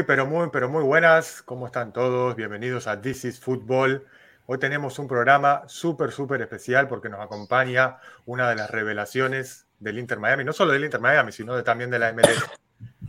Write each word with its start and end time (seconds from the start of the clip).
Muy, 0.00 0.06
pero 0.06 0.24
muy, 0.26 0.48
pero 0.50 0.70
muy 0.70 0.82
buenas. 0.82 1.42
¿Cómo 1.42 1.66
están 1.66 1.92
todos? 1.92 2.34
Bienvenidos 2.34 2.86
a 2.86 3.02
This 3.02 3.26
is 3.26 3.38
Football. 3.38 4.06
Hoy 4.46 4.56
tenemos 4.56 4.98
un 4.98 5.06
programa 5.06 5.64
súper, 5.66 6.10
súper 6.10 6.40
especial 6.40 6.88
porque 6.88 7.10
nos 7.10 7.20
acompaña 7.20 7.98
una 8.24 8.48
de 8.48 8.56
las 8.56 8.70
revelaciones 8.70 9.66
del 9.78 9.98
Inter 9.98 10.18
Miami, 10.18 10.42
no 10.42 10.54
solo 10.54 10.72
del 10.72 10.84
Inter 10.84 11.02
Miami, 11.02 11.32
sino 11.32 11.62
también 11.62 11.90
de 11.90 11.98
la 11.98 12.14
MLS. 12.14 12.50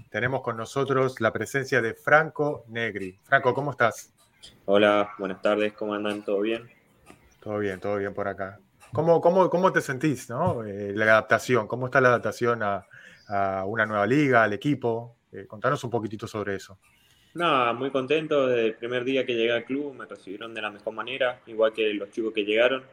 Tenemos 0.09 0.41
con 0.41 0.57
nosotros 0.57 1.21
la 1.21 1.31
presencia 1.31 1.81
de 1.81 1.93
Franco 1.93 2.65
Negri. 2.67 3.17
Franco, 3.23 3.53
¿cómo 3.53 3.71
estás? 3.71 4.12
Hola, 4.65 5.12
buenas 5.17 5.41
tardes, 5.41 5.71
¿cómo 5.71 5.93
andan? 5.93 6.26
¿Todo 6.26 6.41
bien? 6.41 6.70
Todo 7.39 7.59
bien, 7.59 7.79
todo 7.79 7.95
bien 7.95 8.13
por 8.13 8.27
acá. 8.27 8.59
¿Cómo, 8.91 9.21
cómo, 9.21 9.49
cómo 9.49 9.71
te 9.71 9.79
sentís, 9.79 10.29
no? 10.29 10.65
Eh, 10.65 10.91
la 10.93 11.05
adaptación, 11.05 11.70
¿cómo 11.70 11.85
está 11.85 12.01
la 12.01 12.09
adaptación 12.09 12.62
a, 12.63 12.85
a 13.29 13.63
una 13.63 13.85
nueva 13.85 14.05
liga, 14.05 14.43
al 14.43 14.51
equipo? 14.51 15.15
Eh, 15.31 15.45
contanos 15.48 15.84
un 15.84 15.90
poquitito 15.90 16.27
sobre 16.27 16.55
eso. 16.55 16.77
Nada, 17.34 17.73
muy 17.73 17.90
contento. 17.90 18.48
Desde 18.48 18.67
el 18.67 18.76
primer 18.76 19.03
día 19.03 19.26
que 19.26 19.34
llegué 19.34 19.54
al 19.54 19.63
club 19.63 19.94
me 19.94 20.05
recibieron 20.05 20.54
de 20.54 20.62
la 20.62 20.70
mejor 20.70 20.94
manera, 20.94 21.41
igual 21.48 21.71
que 21.71 21.94
los 21.94 22.09
chicos 22.12 22.34
que 22.34 22.43
llegaron. 22.43 22.84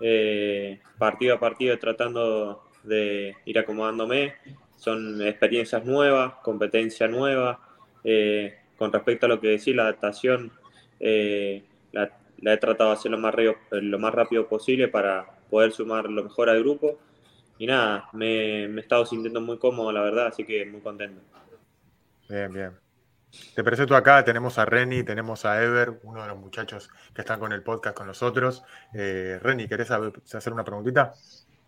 Eh, 0.00 0.80
partido 0.98 1.34
a 1.34 1.40
partido 1.40 1.78
tratando 1.78 2.64
de 2.82 3.34
ir 3.46 3.58
acomodándome. 3.58 4.34
Son 4.76 5.22
experiencias 5.22 5.84
nuevas, 5.84 6.34
competencia 6.42 7.08
nueva. 7.08 7.60
Eh, 8.04 8.58
con 8.76 8.92
respecto 8.92 9.26
a 9.26 9.28
lo 9.28 9.40
que 9.40 9.48
decís, 9.48 9.74
la 9.74 9.84
adaptación 9.84 10.52
la, 11.92 12.10
he 12.42 12.56
tratado 12.58 12.90
de 12.90 12.96
hacer 12.96 13.10
lo 13.10 13.18
más, 13.18 13.34
lo 13.70 13.98
más 13.98 14.14
rápido 14.14 14.46
posible 14.46 14.88
para 14.88 15.26
poder 15.50 15.72
sumar 15.72 16.08
lo 16.08 16.24
mejor 16.24 16.50
al 16.50 16.60
grupo. 16.60 16.98
Y 17.58 17.66
nada, 17.66 18.08
me, 18.12 18.68
me 18.68 18.80
he 18.80 18.82
estado 18.82 19.04
sintiendo 19.04 19.40
muy 19.40 19.58
cómodo, 19.58 19.90
la 19.90 20.02
verdad, 20.02 20.26
así 20.28 20.44
que 20.44 20.64
muy 20.64 20.80
contento. 20.80 21.20
Bien, 22.28 22.52
bien. 22.52 22.72
Te 23.54 23.62
presento 23.62 23.94
acá, 23.94 24.24
tenemos 24.24 24.58
a 24.58 24.64
Reni, 24.64 25.02
tenemos 25.02 25.44
a 25.44 25.62
Ever, 25.62 26.00
uno 26.02 26.22
de 26.22 26.28
los 26.28 26.38
muchachos 26.38 26.90
que 27.14 27.20
están 27.20 27.38
con 27.38 27.52
el 27.52 27.62
podcast 27.62 27.96
con 27.96 28.06
nosotros. 28.06 28.64
Eh, 28.94 29.38
Reni, 29.42 29.68
¿querés 29.68 29.90
hacer 29.90 30.52
una 30.52 30.64
preguntita? 30.64 31.14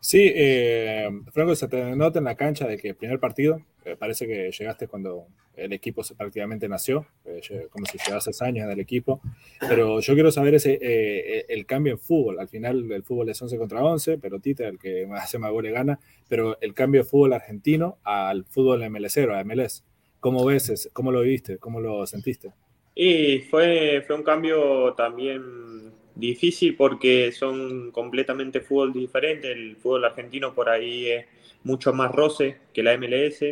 Sí, 0.03 0.33
eh, 0.35 1.11
Franco, 1.31 1.55
se 1.55 1.69
te 1.69 1.95
nota 1.95 2.21
en 2.21 2.25
la 2.25 2.35
cancha 2.35 2.67
de 2.67 2.79
que 2.79 2.89
el 2.89 2.95
primer 2.95 3.21
partido, 3.21 3.61
eh, 3.85 3.97
parece 3.99 4.27
que 4.27 4.51
llegaste 4.51 4.89
cuando 4.89 5.27
el 5.55 5.75
equipo 5.75 6.01
prácticamente 6.17 6.71
nació, 6.71 7.07
eh, 7.27 7.69
como 7.69 7.85
si 7.85 7.99
llevases 7.99 8.41
años 8.41 8.65
en 8.65 8.71
el 8.71 8.81
equipo, 8.81 9.21
pero 9.61 10.01
yo 10.01 10.15
quiero 10.15 10.33
saber 10.33 10.55
ese, 10.55 11.45
el 11.47 11.67
cambio 11.67 11.93
en 11.93 11.99
fútbol. 11.99 12.41
Al 12.41 12.49
final 12.49 12.91
el 12.91 13.03
fútbol 13.03 13.29
es 13.29 13.43
11 13.43 13.59
contra 13.59 13.85
11, 13.85 14.17
pero 14.17 14.41
Tita, 14.41 14.67
el 14.67 14.79
que 14.79 15.07
hace 15.15 15.39
más 15.39 15.51
goles 15.53 15.75
gana, 15.75 16.01
pero 16.29 16.59
el 16.63 16.73
cambio 16.73 17.03
de 17.03 17.09
fútbol 17.09 17.35
argentino 17.35 17.99
al 18.03 18.47
fútbol 18.47 18.89
MLS 18.89 19.19
o 19.19 19.35
a 19.35 19.45
MLS. 19.45 19.85
¿Cómo 20.21 20.45
ves, 20.45 20.91
cómo 20.93 21.11
lo 21.11 21.23
viste, 21.23 21.59
cómo 21.59 21.81
lo 21.81 22.07
sentiste? 22.07 22.53
Y 22.95 23.41
fue, 23.51 24.05
fue 24.07 24.17
un 24.17 24.23
cambio 24.23 24.93
también 24.95 25.93
difícil 26.15 26.77
porque 26.77 27.33
son 27.33 27.91
completamente 27.91 28.61
fútbol 28.61 28.93
diferentes. 28.93 29.51
El 29.51 29.77
fútbol 29.77 30.05
argentino 30.05 30.55
por 30.55 30.69
ahí 30.69 31.07
es 31.07 31.27
mucho 31.65 31.93
más 31.93 32.13
roce 32.13 32.59
que 32.73 32.83
la 32.83 32.97
MLS 32.97 33.45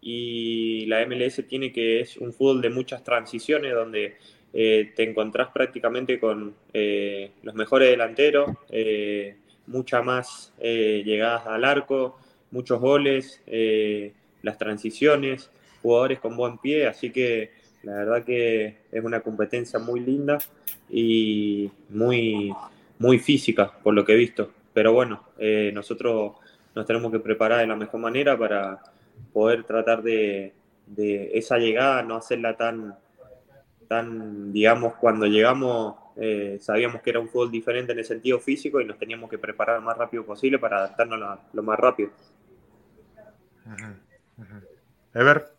y 0.00 0.86
la 0.86 1.04
MLS 1.06 1.44
tiene 1.48 1.72
que 1.72 2.00
es 2.00 2.16
un 2.16 2.32
fútbol 2.32 2.60
de 2.60 2.70
muchas 2.70 3.02
transiciones 3.02 3.74
donde 3.74 4.16
eh, 4.52 4.92
te 4.94 5.02
encontrás 5.02 5.48
prácticamente 5.48 6.18
con 6.18 6.54
eh, 6.72 7.32
los 7.42 7.54
mejores 7.54 7.90
delanteros, 7.90 8.50
eh, 8.70 9.36
muchas 9.66 10.04
más 10.04 10.54
llegadas 10.60 11.46
al 11.46 11.64
arco, 11.64 12.18
muchos 12.50 12.80
goles, 12.80 13.42
las 14.42 14.56
transiciones 14.56 15.50
jugadores 15.82 16.18
con 16.20 16.36
buen 16.36 16.58
pie, 16.58 16.86
así 16.86 17.10
que 17.10 17.52
la 17.82 17.94
verdad 17.94 18.24
que 18.24 18.78
es 18.90 19.04
una 19.04 19.20
competencia 19.20 19.78
muy 19.78 20.00
linda 20.00 20.38
y 20.88 21.70
muy, 21.88 22.52
muy 22.98 23.18
física, 23.18 23.72
por 23.82 23.94
lo 23.94 24.04
que 24.04 24.12
he 24.12 24.16
visto. 24.16 24.50
Pero 24.72 24.92
bueno, 24.92 25.22
eh, 25.38 25.70
nosotros 25.74 26.32
nos 26.74 26.86
tenemos 26.86 27.10
que 27.12 27.20
preparar 27.20 27.60
de 27.60 27.66
la 27.66 27.76
mejor 27.76 28.00
manera 28.00 28.36
para 28.36 28.80
poder 29.32 29.64
tratar 29.64 30.02
de, 30.02 30.54
esa 31.34 31.58
llegada, 31.58 32.02
no 32.02 32.16
hacerla 32.16 32.56
tan, 32.56 32.96
tan 33.88 34.52
digamos, 34.52 34.94
cuando 34.94 35.26
llegamos 35.26 35.96
eh, 36.20 36.58
sabíamos 36.60 37.00
que 37.00 37.10
era 37.10 37.20
un 37.20 37.28
fútbol 37.28 37.50
diferente 37.50 37.92
en 37.92 37.98
el 38.00 38.04
sentido 38.04 38.40
físico 38.40 38.80
y 38.80 38.84
nos 38.84 38.98
teníamos 38.98 39.30
que 39.30 39.38
preparar 39.38 39.76
lo 39.76 39.82
más 39.82 39.96
rápido 39.96 40.24
posible 40.24 40.58
para 40.58 40.78
adaptarnos 40.78 41.38
lo 41.52 41.62
más 41.62 41.78
rápido. 41.78 42.10
Ever. 45.14 45.57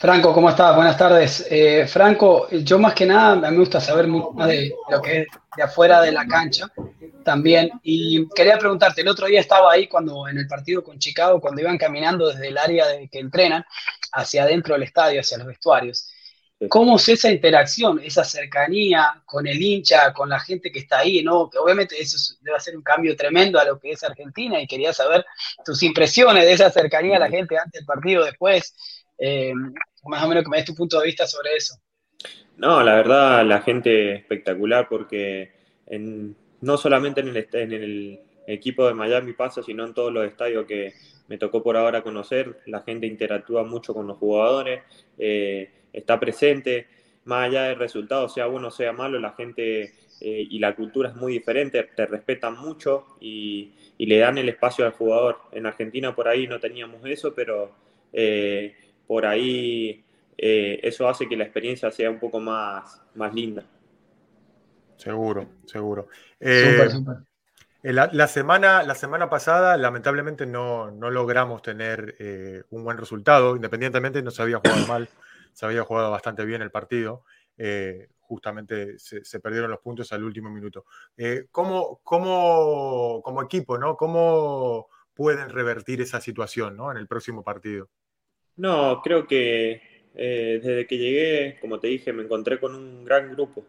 Franco, 0.00 0.32
¿cómo 0.32 0.48
estás? 0.48 0.76
Buenas 0.76 0.96
tardes. 0.96 1.44
Eh, 1.50 1.84
Franco, 1.88 2.48
yo 2.50 2.78
más 2.78 2.94
que 2.94 3.04
nada 3.04 3.34
me 3.50 3.58
gusta 3.58 3.80
saber 3.80 4.06
mucho 4.06 4.30
más 4.30 4.46
de 4.46 4.72
lo 4.88 5.02
que 5.02 5.22
es 5.22 5.26
de 5.56 5.62
afuera 5.64 6.00
de 6.00 6.12
la 6.12 6.24
cancha 6.24 6.70
también. 7.24 7.68
Y 7.82 8.28
quería 8.28 8.56
preguntarte, 8.58 9.00
el 9.00 9.08
otro 9.08 9.26
día 9.26 9.40
estaba 9.40 9.72
ahí 9.72 9.88
cuando 9.88 10.28
en 10.28 10.38
el 10.38 10.46
partido 10.46 10.84
con 10.84 11.00
Chicago, 11.00 11.40
cuando 11.40 11.62
iban 11.62 11.76
caminando 11.76 12.28
desde 12.28 12.46
el 12.46 12.58
área 12.58 12.86
de 12.86 13.08
que 13.08 13.18
entrenan 13.18 13.64
hacia 14.12 14.44
adentro 14.44 14.74
del 14.74 14.84
estadio, 14.84 15.20
hacia 15.20 15.38
los 15.38 15.48
vestuarios. 15.48 16.08
¿Cómo 16.68 16.96
es 16.96 17.08
esa 17.08 17.30
interacción, 17.30 18.00
esa 18.00 18.22
cercanía 18.22 19.22
con 19.24 19.48
el 19.48 19.60
hincha, 19.60 20.12
con 20.12 20.28
la 20.28 20.38
gente 20.38 20.70
que 20.70 20.78
está 20.78 20.98
ahí? 20.98 21.24
¿no? 21.24 21.50
Obviamente 21.60 22.00
eso 22.00 22.16
debe 22.40 22.58
ser 22.60 22.76
un 22.76 22.82
cambio 22.82 23.16
tremendo 23.16 23.58
a 23.58 23.64
lo 23.64 23.80
que 23.80 23.92
es 23.92 24.04
Argentina 24.04 24.60
y 24.60 24.66
quería 24.68 24.92
saber 24.92 25.24
tus 25.64 25.82
impresiones 25.82 26.44
de 26.44 26.52
esa 26.52 26.70
cercanía 26.70 27.16
a 27.16 27.20
la 27.20 27.28
gente 27.28 27.56
antes 27.56 27.80
del 27.80 27.84
partido, 27.84 28.24
después. 28.24 28.74
Eh, 29.18 29.52
más 30.04 30.24
o 30.24 30.28
menos 30.28 30.44
que 30.44 30.50
me 30.50 30.58
des 30.58 30.66
tu 30.66 30.74
punto 30.74 30.98
de 31.00 31.06
vista 31.06 31.26
sobre 31.26 31.56
eso. 31.56 31.74
No, 32.56 32.82
la 32.82 32.96
verdad, 32.96 33.46
la 33.46 33.60
gente 33.62 34.14
espectacular 34.14 34.88
porque 34.88 35.52
no 36.60 36.76
solamente 36.76 37.20
en 37.20 37.72
el, 37.72 38.20
equipo 38.46 38.86
de 38.86 38.94
Miami 38.94 39.34
pasa, 39.34 39.62
sino 39.62 39.84
en 39.84 39.92
todos 39.92 40.10
los 40.10 40.26
estadios 40.26 40.64
que 40.64 40.94
me 41.28 41.36
tocó 41.36 41.62
por 41.62 41.76
ahora 41.76 42.02
conocer, 42.02 42.60
la 42.64 42.80
gente 42.80 43.06
interactúa 43.06 43.62
mucho 43.62 43.92
con 43.92 44.06
los 44.06 44.16
jugadores, 44.16 44.82
eh, 45.18 45.70
está 45.92 46.18
presente, 46.18 46.86
más 47.26 47.46
allá 47.46 47.64
del 47.64 47.78
resultado, 47.78 48.26
sea 48.30 48.46
bueno 48.46 48.68
o 48.68 48.70
sea 48.70 48.94
malo, 48.94 49.18
la 49.18 49.32
gente 49.32 49.92
eh, 50.20 50.46
y 50.50 50.58
la 50.58 50.74
cultura 50.74 51.10
es 51.10 51.14
muy 51.14 51.34
diferente, 51.34 51.82
te 51.94 52.06
respetan 52.06 52.58
mucho 52.58 53.04
y, 53.20 53.74
le 53.98 54.18
dan 54.18 54.38
el 54.38 54.48
espacio 54.48 54.86
al 54.86 54.92
jugador. 54.92 55.40
En 55.52 55.66
Argentina 55.66 56.14
por 56.14 56.28
ahí 56.28 56.46
no 56.46 56.58
teníamos 56.58 57.04
eso, 57.04 57.34
pero 57.34 57.72
por 59.08 59.24
ahí 59.24 60.04
eh, 60.36 60.78
eso 60.84 61.08
hace 61.08 61.28
que 61.28 61.36
la 61.36 61.44
experiencia 61.44 61.90
sea 61.90 62.10
un 62.10 62.20
poco 62.20 62.38
más, 62.38 63.02
más 63.14 63.34
linda. 63.34 63.64
Seguro, 64.96 65.48
seguro. 65.64 66.08
Eh, 66.38 66.88
la, 67.82 68.28
semana, 68.28 68.82
la 68.82 68.94
semana 68.94 69.30
pasada, 69.30 69.76
lamentablemente, 69.76 70.44
no, 70.46 70.90
logramos 70.90 71.62
tener 71.62 72.16
eh, 72.18 72.62
un 72.70 72.84
buen 72.84 72.98
resultado. 72.98 73.56
Independientemente, 73.56 74.22
no 74.22 74.30
se 74.30 74.42
había 74.42 74.58
jugado 74.58 74.86
mal, 74.86 75.08
se 75.52 75.64
había 75.64 75.82
jugado 75.82 76.10
bastante 76.10 76.44
bien 76.44 76.62
el 76.62 76.70
partido. 76.70 77.24
justamente 78.20 78.98
se, 78.98 79.40
perdieron 79.40 79.70
los 79.70 79.80
puntos 79.80 80.12
al 80.12 80.22
último 80.22 80.50
minuto. 80.50 80.84
¿cómo, 81.50 82.00
cómo, 82.04 83.22
como 83.24 83.42
equipo, 83.42 83.78
¿no? 83.78 83.96
¿cómo 83.96 84.88
pueden 85.14 85.48
revertir 85.48 86.02
esa 86.02 86.20
situación 86.20 86.76
¿no? 86.76 86.90
en 86.90 86.98
el 86.98 87.08
próximo 87.08 87.42
partido? 87.42 87.88
No, 88.58 89.00
creo 89.02 89.26
que 89.26 89.80
eh, 90.16 90.60
desde 90.62 90.86
que 90.86 90.98
llegué, 90.98 91.56
como 91.60 91.78
te 91.78 91.86
dije, 91.86 92.12
me 92.12 92.24
encontré 92.24 92.58
con 92.58 92.74
un 92.74 93.04
gran 93.04 93.30
grupo. 93.30 93.64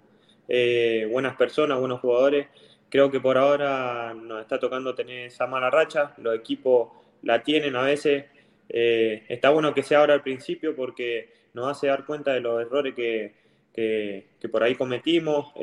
Eh, 0.47 1.07
buenas 1.11 1.35
personas, 1.37 1.79
buenos 1.79 1.99
jugadores. 2.01 2.47
Creo 2.89 3.11
que 3.11 3.19
por 3.19 3.37
ahora 3.37 4.15
nos 4.15 4.41
está 4.41 4.59
tocando 4.59 4.95
tener 4.95 5.27
esa 5.27 5.45
mala 5.45 5.69
racha. 5.69 6.15
Los 6.17 6.35
equipos 6.35 6.89
la 7.21 7.43
tienen 7.43 7.75
a 7.75 7.83
veces. 7.83 8.25
Eh, 8.67 9.23
está 9.29 9.51
bueno 9.51 9.75
que 9.75 9.83
sea 9.83 9.99
ahora 9.99 10.15
al 10.15 10.23
principio 10.23 10.75
porque 10.75 11.29
nos 11.53 11.67
hace 11.67 11.87
dar 11.87 12.03
cuenta 12.05 12.33
de 12.33 12.41
los 12.41 12.59
errores 12.59 12.95
que, 12.95 13.35
que 13.73 14.49
por 14.49 14.63
ahí 14.63 14.75
cometimos, 14.75 15.53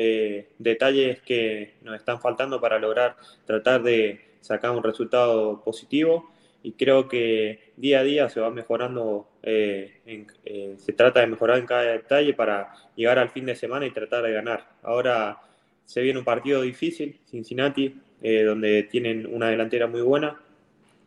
detalles 0.58 1.20
que 1.23 1.75
nos 1.82 1.96
están 1.96 2.20
faltando 2.20 2.61
para 2.61 2.78
lograr 2.78 3.17
tratar 3.44 3.82
de 3.82 4.20
sacar 4.40 4.70
un 4.70 4.82
resultado 4.82 5.62
positivo 5.62 6.31
y 6.66 6.72
creo 6.72 7.06
que 7.06 7.72
día 7.76 8.00
a 8.00 8.02
día 8.02 8.28
se 8.28 8.40
va 8.40 8.50
mejorando, 8.50 9.28
eh, 9.40 10.00
eh, 10.44 10.74
se 10.76 10.92
trata 10.94 11.20
de 11.20 11.28
mejorar 11.28 11.58
en 11.58 11.66
cada 11.66 11.82
detalle 11.82 12.34
para 12.34 12.74
llegar 12.96 13.20
al 13.20 13.30
fin 13.30 13.46
de 13.46 13.54
semana 13.54 13.86
y 13.86 13.92
tratar 13.92 14.24
de 14.24 14.32
ganar. 14.32 14.68
Ahora 14.82 15.38
se 15.84 16.00
viene 16.00 16.18
un 16.18 16.24
partido 16.24 16.62
difícil, 16.62 17.20
Cincinnati, 17.24 17.94
eh, 18.20 18.42
donde 18.42 18.82
tienen 18.82 19.32
una 19.32 19.48
delantera 19.48 19.86
muy 19.86 20.00
buena. 20.00 20.40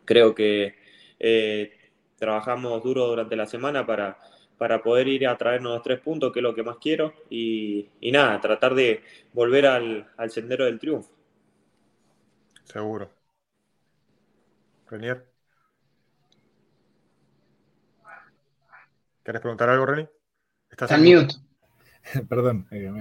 Creo 0.05 0.33
que 0.33 0.75
trabajamos 2.17 2.81
duro 2.81 3.07
durante 3.07 3.35
la 3.35 3.45
semana 3.45 3.85
para, 3.85 4.17
para 4.57 4.81
poder 4.81 5.09
ir 5.09 5.27
a 5.27 5.37
traernos 5.37 5.73
los 5.73 5.83
tres 5.83 5.99
puntos, 5.99 6.31
que 6.31 6.39
es 6.39 6.43
lo 6.43 6.55
que 6.55 6.63
más 6.63 6.77
quiero, 6.77 7.13
y, 7.29 7.89
nada, 8.01 8.39
tratar 8.39 8.75
de 8.75 9.01
volver 9.33 9.65
al, 9.65 10.07
al 10.15 10.31
sendero 10.31 10.63
del 10.63 10.79
triunfo. 10.79 11.11
Seguro. 12.63 13.09
Renier. 14.89 15.28
¿Querés 19.23 19.41
preguntar 19.41 19.69
algo, 19.69 19.85
Reni? 19.85 20.07
Estás 20.69 20.91
en 20.91 21.03
mute. 21.03 21.35
Perdón, 22.29 22.67
eh, 22.71 22.91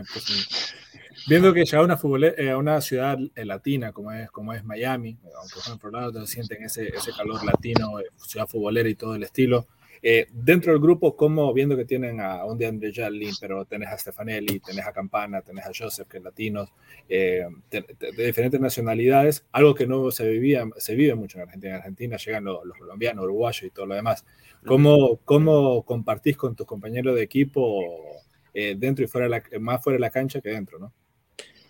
Viendo 1.27 1.53
que 1.53 1.65
ya 1.65 1.83
una, 1.83 1.99
eh, 2.37 2.55
una 2.55 2.81
ciudad 2.81 3.19
eh, 3.35 3.45
latina 3.45 3.93
como 3.93 4.13
es, 4.13 4.31
como 4.31 4.53
es 4.53 4.65
Miami, 4.65 5.19
aunque 5.37 5.81
por 5.81 5.93
lado, 5.93 6.27
sienten 6.27 6.65
ese, 6.65 6.89
ese 6.89 7.13
calor 7.13 7.45
latino, 7.45 7.99
ciudad 8.17 8.47
futbolera 8.47 8.89
y 8.89 8.95
todo 8.95 9.15
el 9.15 9.23
estilo. 9.23 9.67
Dentro 10.31 10.73
del 10.73 10.81
grupo, 10.81 11.17
como 11.17 11.53
viendo 11.53 11.77
que 11.77 11.85
tienen 11.85 12.21
a 12.21 12.45
un 12.45 12.59
de 12.59 12.93
Jallin, 12.93 13.35
pero 13.41 13.65
tenés 13.65 13.89
a 13.89 13.99
Stefanelli, 13.99 14.61
tenés 14.61 14.87
a 14.87 14.93
Campana, 14.93 15.43
tenés 15.43 15.67
a 15.67 15.71
Joseph, 15.77 16.07
que 16.09 16.19
es 16.19 16.23
latinos, 16.23 16.73
de, 17.09 17.49
diferentes 18.17 18.61
nacionalidades, 18.61 19.45
algo 19.53 19.75
que 19.75 19.87
no 19.87 20.11
se 20.11 20.29
vivía, 20.29 20.65
se 20.77 20.95
vive 20.95 21.15
mucho 21.15 21.39
en 21.39 21.45
Argentina. 21.45 21.73
En 21.75 21.79
Argentina 21.79 22.17
llegan 22.17 22.45
los, 22.45 22.65
los 22.65 22.79
colombianos, 22.79 23.25
uruguayos 23.25 23.65
y 23.65 23.71
todo 23.71 23.87
lo 23.87 23.95
demás. 23.95 24.25
¿Cómo, 24.67 25.19
¿Cómo, 25.25 25.83
compartís 25.85 26.37
con 26.37 26.55
tus 26.55 26.67
compañeros 26.67 27.15
de 27.15 27.23
equipo 27.23 27.83
eh, 28.53 28.75
dentro 28.77 29.05
y 29.05 29.09
fuera 29.09 29.29
de 29.29 29.31
la, 29.31 29.61
más 29.61 29.83
fuera 29.83 29.97
de 29.97 30.01
la 30.01 30.11
cancha 30.11 30.41
que 30.41 30.51
dentro, 30.51 30.79
no? 30.79 30.93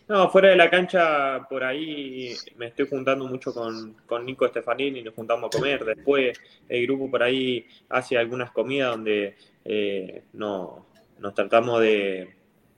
No, 0.09 0.31
fuera 0.31 0.49
de 0.49 0.57
la 0.57 0.71
cancha, 0.71 1.47
por 1.51 1.63
ahí 1.63 2.35
me 2.57 2.69
estoy 2.69 2.89
juntando 2.89 3.27
mucho 3.27 3.53
con, 3.53 3.93
con 4.07 4.25
Nico 4.25 4.49
Stefanini, 4.49 5.03
nos 5.03 5.15
juntamos 5.15 5.49
a 5.49 5.59
comer. 5.59 5.85
Después 5.85 6.41
el 6.67 6.87
grupo 6.87 7.11
por 7.11 7.23
ahí 7.23 7.67
hace 7.91 8.17
algunas 8.17 8.51
comidas 8.51 8.93
donde 8.93 9.37
eh, 9.67 10.23
no, 10.33 10.87
nos 11.19 11.35
tratamos 11.35 11.83
de, 11.83 12.35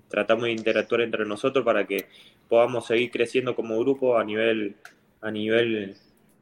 tratamos 0.09 0.47
de 0.47 0.51
interactuar 0.53 1.03
entre 1.03 1.25
nosotros 1.25 1.65
para 1.65 1.87
que 1.87 2.07
podamos 2.49 2.87
seguir 2.87 3.13
creciendo 3.13 3.55
como 3.55 3.79
grupo 3.79 4.19
a 4.19 4.25
nivel, 4.25 4.75
a 5.21 5.31
nivel 5.31 5.95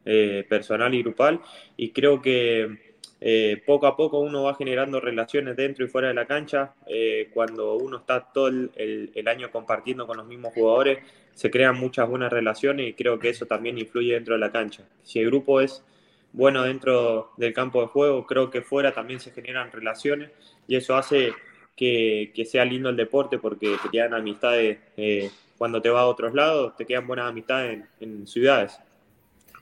eh, 0.07 0.47
personal 0.49 0.95
y 0.95 1.03
grupal. 1.03 1.43
Y 1.77 1.91
creo 1.91 2.23
que 2.23 2.88
eh, 3.21 3.61
poco 3.67 3.87
a 3.87 3.97
poco 3.97 4.21
uno 4.21 4.45
va 4.45 4.55
generando 4.55 5.01
relaciones 5.01 5.57
dentro 5.57 5.85
y 5.85 5.89
fuera 5.89 6.09
de 6.09 6.15
la 6.15 6.27
cancha. 6.27 6.75
Eh, 6.87 7.31
cuando 7.33 7.75
uno 7.75 7.99
está 7.99 8.21
todo 8.33 8.49
el, 8.49 9.25
año 9.27 9.51
compartiendo 9.51 10.07
con 10.07 10.17
los 10.17 10.27
mismos 10.27 10.53
jugadores, 10.55 10.99
se 11.35 11.51
crean 11.51 11.77
muchas 11.79 12.09
buenas 12.09 12.33
relaciones 12.33 12.89
y 12.89 12.95
creo 12.95 13.19
que 13.19 13.31
eso 13.31 13.47
también 13.47 13.79
influye 13.79 14.15
dentro 14.15 14.35
de 14.35 14.41
la 14.41 14.53
cancha. 14.53 14.85
Si 15.03 15.19
el 15.21 15.27
grupo 15.27 15.61
es 15.61 15.85
bueno 16.33 16.63
dentro 16.63 17.33
del 17.37 17.53
campo 17.53 17.81
de 17.81 17.89
juego, 17.89 18.27
creo 18.27 18.51
que 18.51 18.63
fuera 18.63 18.93
también 18.93 19.21
se 19.21 19.33
generan 19.33 19.73
relaciones 19.73 20.31
y 20.67 20.77
eso 20.77 20.97
hace 20.97 21.33
que, 21.75 22.33
sea 22.49 22.65
lindo 22.65 22.89
el 22.89 22.97
deporte 22.97 23.39
porque 23.39 23.77
te 23.83 23.89
quedan 23.89 24.15
amistades 24.15 24.79
eh, 24.97 25.31
cuando 25.57 25.81
te 25.81 25.91
vas 25.91 26.03
a 26.03 26.07
otros 26.07 26.35
lados, 26.35 26.77
te 26.77 26.87
quedan 26.87 27.07
buenas 27.07 27.29
amistades 27.29 27.85
en 28.01 28.27
ciudades. 28.27 28.79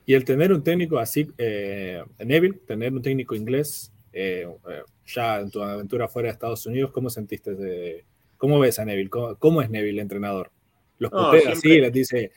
Y 0.09 0.15
el 0.15 0.25
tener 0.25 0.53
un 0.53 0.63
técnico 0.63 1.01
así, 1.01 1.29
eh, 1.37 2.01
Neville, 2.25 2.61
tener 2.65 2.93
un 2.93 3.03
técnico 3.03 3.35
inglés, 3.35 3.93
eh, 4.13 4.47
eh, 4.71 4.83
ya 5.05 5.41
en 5.41 5.51
tu 5.51 5.61
aventura 5.61 6.07
fuera 6.07 6.29
de 6.29 6.33
Estados 6.33 6.65
Unidos, 6.65 6.93
¿cómo 6.93 7.11
sentiste? 7.11 7.57
De, 7.57 8.05
¿Cómo 8.39 8.61
ves 8.61 8.79
a 8.79 8.85
Neville? 8.85 9.11
¿Cómo, 9.11 9.61
es 9.61 9.69
Neville, 9.69 9.95
el 9.95 9.99
entrenador? 9.99 10.53
Los 10.99 11.11
no, 11.11 11.33
así, 11.33 11.81
les 11.81 11.93
dice, 11.93 12.31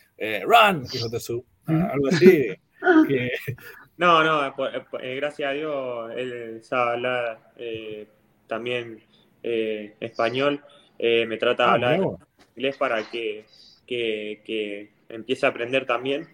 run, 0.46 0.84
hijo 0.92 1.10
de 1.10 1.20
su, 1.20 1.46
algo 1.68 2.08
así. 2.08 2.48
No, 3.98 4.24
no, 4.24 4.56
gracias 4.94 5.50
a 5.50 5.52
Dios, 5.52 6.12
él 6.16 6.64
sabe 6.64 6.92
hablar 6.92 7.52
también 8.48 9.04
español, 9.44 10.64
me 10.98 11.36
trata 11.36 11.64
de 11.64 11.70
ah, 11.70 11.74
hablar 11.74 12.00
inglés 12.56 12.78
para 12.78 13.12
que, 13.12 13.44
que, 13.86 14.42
que 14.46 14.92
empiece 15.10 15.46
a 15.46 15.50
aprender 15.50 15.86
también 15.86 16.30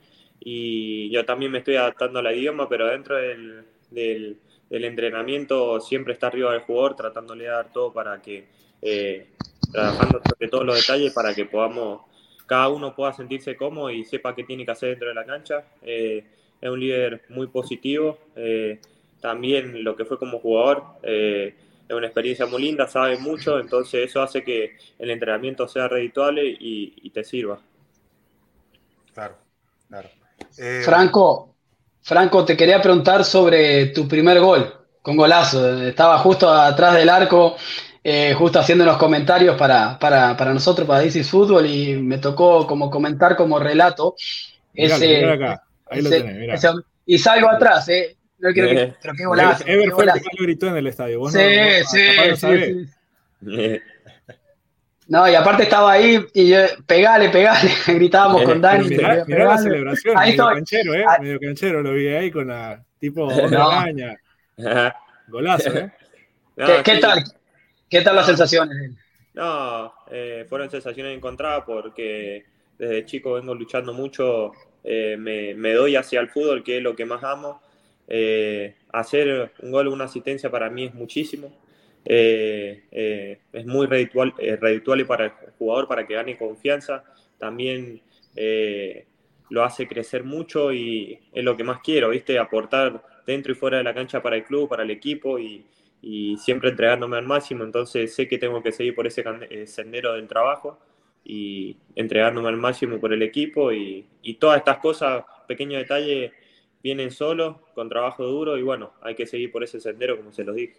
y 0.47 1.09
yo 1.09 1.25
también 1.25 1.51
me 1.51 1.57
estoy 1.57 1.75
adaptando 1.75 2.19
al 2.19 2.37
idioma, 2.37 2.69
pero 2.69 2.85
dentro 2.85 3.15
del, 3.15 3.65
del, 3.89 4.37
entrenamiento 4.69 5.81
siempre 5.81 6.13
está 6.13 6.27
arriba 6.27 6.53
del 6.53 6.61
jugador, 6.61 6.95
tratándole 6.95 7.45
de 7.45 7.49
dar 7.49 7.73
todo 7.73 7.91
para 7.91 8.21
que, 8.21 8.45
eh, 8.79 9.31
trabajando 9.71 10.21
sobre 10.23 10.47
todos 10.47 10.63
los 10.63 10.75
detalles 10.75 11.13
para 11.13 11.33
que 11.33 11.45
podamos, 11.45 12.01
cada 12.45 12.69
uno 12.69 12.95
pueda 12.95 13.11
sentirse 13.11 13.57
cómodo 13.57 13.89
y 13.89 14.05
sepa 14.05 14.35
qué 14.35 14.43
tiene 14.43 14.65
que 14.65 14.71
hacer 14.71 14.89
dentro 14.89 15.07
de 15.07 15.15
la 15.15 15.25
cancha. 15.25 15.65
Eh, 15.81 16.23
es 16.61 16.69
un 16.69 16.79
líder 16.79 17.23
muy 17.29 17.47
positivo, 17.47 18.19
eh, 18.35 18.79
también 19.19 19.83
lo 19.83 19.95
que 19.95 20.05
fue 20.05 20.19
como 20.19 20.37
jugador. 20.37 20.83
es 21.01 21.55
una 21.89 22.05
experiencia 22.05 22.45
muy 22.45 22.61
linda, 22.61 22.87
sabe 22.87 23.17
mucho, 23.17 23.59
entonces 23.59 24.09
eso 24.09 24.21
hace 24.21 24.43
que 24.43 24.77
el 24.99 25.09
entrenamiento 25.09 25.67
sea 25.67 25.87
redituable 25.87 26.55
y 26.59 27.09
te 27.09 27.23
sirva. 27.23 27.59
Claro, 29.11 29.37
claro. 29.87 30.24
Eh, 30.57 30.81
Franco, 30.83 31.55
Franco, 32.01 32.45
te 32.45 32.55
quería 32.55 32.81
preguntar 32.81 33.23
sobre 33.23 33.87
tu 33.87 34.07
primer 34.07 34.39
gol, 34.39 34.73
con 35.01 35.17
golazo. 35.17 35.81
Estaba 35.83 36.19
justo 36.19 36.49
atrás 36.49 36.93
del 36.95 37.09
arco, 37.09 37.55
eh, 38.03 38.33
justo 38.37 38.59
haciendo 38.59 38.83
unos 38.83 38.97
comentarios 38.97 39.57
para, 39.57 39.97
para, 39.97 40.53
nosotros, 40.53 40.87
para 40.87 40.99
DC 41.01 41.23
Fútbol, 41.23 41.65
y 41.65 41.95
me 41.95 42.19
tocó 42.19 42.67
como 42.67 42.89
comentar 42.89 43.35
como 43.35 43.59
relato. 43.59 44.15
ese, 44.73 45.25
acá. 45.25 45.63
Ahí 45.89 46.01
lo 46.01 46.09
tenés, 46.09 46.65
y 47.07 47.17
salgo 47.17 47.49
atrás, 47.49 47.87
¿eh? 47.89 48.17
No 48.39 48.51
quiero 48.51 48.69
que, 48.69 48.93
pero 49.01 49.13
qué 49.15 49.25
golazo. 49.25 49.63
Ever 49.67 49.91
fue 49.91 50.05
el 50.05 50.11
que 50.13 50.43
gritó 50.43 50.67
en 50.67 50.77
el 50.77 50.87
estadio. 50.87 51.25
sí, 51.29 51.39
sí, 51.85 51.99
sí, 52.35 52.87
sí. 53.45 53.81
No, 55.07 55.29
y 55.29 55.35
aparte 55.35 55.63
estaba 55.63 55.91
ahí 55.91 56.19
y 56.33 56.49
yo, 56.49 56.57
pegale, 56.87 57.29
pegale, 57.29 57.69
gritábamos 57.87 58.43
con 58.43 58.59
Dani. 58.59 58.89
Mirá, 58.89 59.25
la 59.27 59.57
celebración, 59.57 60.17
ahí 60.17 60.31
medio 60.31 60.47
canchero, 60.47 60.93
¿eh? 60.95 61.05
Medio 61.19 61.39
canchero, 61.39 61.81
lo 61.81 61.93
vi 61.93 62.07
ahí 62.07 62.31
con 62.31 62.47
la 62.47 62.83
tipo 62.99 63.31
no. 63.51 63.69
caña. 63.69 64.15
Golazo, 65.27 65.77
¿eh? 65.77 65.91
¿Qué, 66.83 66.97
tal? 66.97 67.23
¿Qué 67.89 68.01
tal 68.01 68.15
las 68.15 68.25
sensaciones? 68.25 68.91
No, 69.33 69.93
eh, 70.09 70.45
fueron 70.47 70.69
sensaciones 70.69 71.15
encontradas 71.15 71.63
porque 71.65 72.45
desde 72.77 73.05
chico 73.05 73.33
vengo 73.33 73.53
luchando 73.53 73.93
mucho, 73.93 74.53
eh, 74.83 75.17
me, 75.19 75.53
me, 75.55 75.73
doy 75.73 75.95
hacia 75.95 76.19
el 76.21 76.29
fútbol, 76.29 76.63
que 76.63 76.77
es 76.77 76.83
lo 76.83 76.95
que 76.95 77.05
más 77.05 77.23
amo. 77.23 77.61
Eh, 78.07 78.75
hacer 78.93 79.51
un 79.59 79.71
gol 79.71 79.87
o 79.87 79.93
una 79.93 80.05
asistencia 80.05 80.49
para 80.49 80.69
mí 80.69 80.85
es 80.85 80.93
muchísimo. 80.93 81.51
Eh, 82.07 82.83
eh, 82.91 83.39
es 83.51 83.65
muy 83.65 83.87
eh, 83.87 84.57
redituable, 84.61 85.05
para 85.05 85.25
el 85.25 85.31
jugador 85.57 85.87
para 85.87 86.05
que 86.05 86.13
gane 86.13 86.37
confianza. 86.37 87.03
También 87.37 88.01
lo 89.49 89.63
hace 89.63 89.87
crecer 89.87 90.23
mucho 90.23 90.71
y 90.73 91.19
es 91.33 91.43
lo 91.43 91.57
que 91.57 91.63
más 91.63 91.79
quiero, 91.81 92.09
¿viste? 92.09 92.37
Aportar 92.37 93.03
dentro 93.25 93.51
y 93.51 93.55
fuera 93.55 93.77
de 93.77 93.83
la 93.83 93.93
cancha 93.93 94.21
para 94.21 94.35
el 94.35 94.43
club, 94.43 94.69
para 94.69 94.83
el 94.83 94.91
equipo 94.91 95.39
y, 95.39 95.65
siempre 96.37 96.69
entregándome 96.69 97.17
al 97.17 97.25
máximo. 97.25 97.63
Entonces 97.63 98.13
sé 98.13 98.27
que 98.27 98.37
tengo 98.37 98.61
que 98.61 98.71
seguir 98.71 98.93
por 98.93 99.07
ese 99.07 99.23
sendero 99.65 100.13
del 100.13 100.27
trabajo 100.27 100.79
y 101.23 101.77
entregándome 101.95 102.49
al 102.49 102.57
máximo 102.57 102.99
por 102.99 103.11
el 103.11 103.23
equipo 103.23 103.73
y, 103.73 104.05
y 104.21 104.35
todas 104.35 104.59
estas 104.59 104.77
cosas, 104.77 105.25
pequeños 105.47 105.81
detalles, 105.81 106.31
vienen 106.83 107.09
solos, 107.09 107.55
con 107.73 107.89
trabajo 107.89 108.23
duro 108.23 108.55
y 108.59 108.61
bueno, 108.61 108.93
hay 109.01 109.15
que 109.15 109.25
seguir 109.25 109.51
por 109.51 109.63
ese 109.63 109.79
sendero 109.79 110.15
como 110.17 110.31
se 110.31 110.43
los 110.43 110.55
dije. 110.55 110.75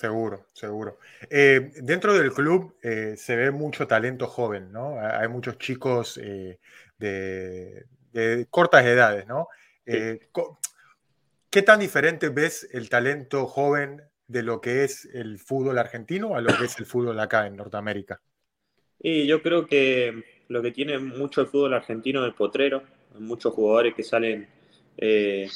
Seguro, 0.00 0.46
seguro. 0.54 0.98
Eh, 1.28 1.72
dentro 1.82 2.14
del 2.14 2.32
club 2.32 2.74
eh, 2.82 3.16
se 3.18 3.36
ve 3.36 3.50
mucho 3.50 3.86
talento 3.86 4.26
joven, 4.26 4.72
¿no? 4.72 4.98
Hay 4.98 5.28
muchos 5.28 5.58
chicos 5.58 6.18
eh, 6.22 6.58
de, 6.98 8.46
cortas 8.48 8.86
edades, 8.86 9.26
¿no? 9.26 9.48
¿Qué 9.84 11.62
tan 11.62 11.80
diferente 11.80 12.30
ves 12.30 12.66
el 12.72 12.88
talento 12.88 13.46
joven 13.46 14.00
de 14.26 14.42
lo 14.42 14.62
que 14.62 14.84
es 14.84 15.04
el 15.12 15.38
fútbol 15.38 15.78
argentino 15.78 16.34
a 16.34 16.40
lo 16.40 16.56
que 16.56 16.64
es 16.64 16.78
el 16.78 16.86
fútbol 16.86 17.20
acá 17.20 17.46
en 17.46 17.56
Norteamérica? 17.56 18.22
Y 19.00 19.26
yo 19.26 19.42
creo 19.42 19.66
que 19.66 20.42
lo 20.48 20.62
que 20.62 20.70
tiene 20.70 20.98
mucho 20.98 21.42
el 21.42 21.48
fútbol 21.48 21.74
argentino 21.74 22.24
es 22.24 22.32
potrero, 22.32 22.84
muchos 23.18 23.52
jugadores 23.52 23.94
que 23.94 24.02
salen 24.02 24.48
de, 24.96 25.50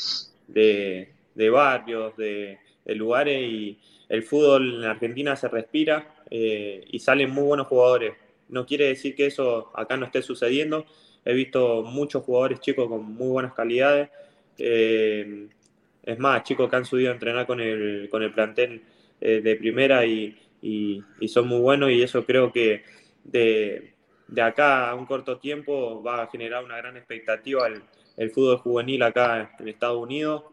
barrios, 1.51 2.15
de 2.19 2.59
lugares 2.87 3.41
y 3.41 3.79
el 4.09 4.23
fútbol 4.23 4.83
en 4.83 4.85
Argentina 4.85 5.37
se 5.37 5.49
respira 5.49 6.15
eh, 6.31 6.85
y 6.91 6.99
salen 6.99 7.31
muy 7.31 7.45
buenos 7.45 7.67
jugadores. 7.67 8.15
No 8.49 8.67
quiere 8.67 8.89
decir 8.89 9.15
que 9.15 9.27
eso 9.27 9.71
acá 9.75 9.97
no 9.97 10.07
esté 10.07 10.23
sucediendo. 10.23 10.85
He 11.25 11.35
visto 11.35 11.83
muchos 11.83 12.23
jugadores 12.23 12.61
chicos 12.61 12.89
con 12.89 13.05
muy 13.15 13.29
buenas 13.29 13.55
calidades. 13.55 14.11
Eh, 14.59 15.49
es 16.03 16.19
más, 16.19 16.43
chicos 16.45 16.69
que 16.69 16.77
han 16.77 16.85
subido 16.85 17.11
a 17.11 17.15
entrenar 17.15 17.47
con 17.47 17.61
el, 17.61 18.09
con 18.11 18.23
el 18.23 18.33
plantel 18.33 18.83
eh, 19.21 19.41
de 19.41 19.57
primera 19.57 20.05
y, 20.05 20.39
son 21.29 21.49
muy 21.49 21.61
buenos 21.61 21.91
y 21.91 22.03
eso 22.03 22.25
creo 22.25 22.53
que 22.53 22.85
de, 23.25 23.95
acá 24.41 24.91
a 24.91 24.95
un 24.95 25.07
corto 25.07 25.39
tiempo 25.39 26.03
va 26.03 26.23
a 26.23 26.27
generar 26.29 26.65
una 26.65 26.77
gran 26.77 26.97
expectativa 26.97 27.67
el, 27.67 27.83
el 28.17 28.31
fútbol 28.31 28.59
juvenil 28.59 29.03
acá 29.03 29.55
en 29.59 29.69
Estados 29.69 30.01
Unidos. 30.03 30.45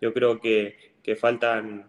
yo 0.00 0.12
creo 0.12 0.40
que, 0.40 0.95
que 1.06 1.14
faltan 1.16 1.86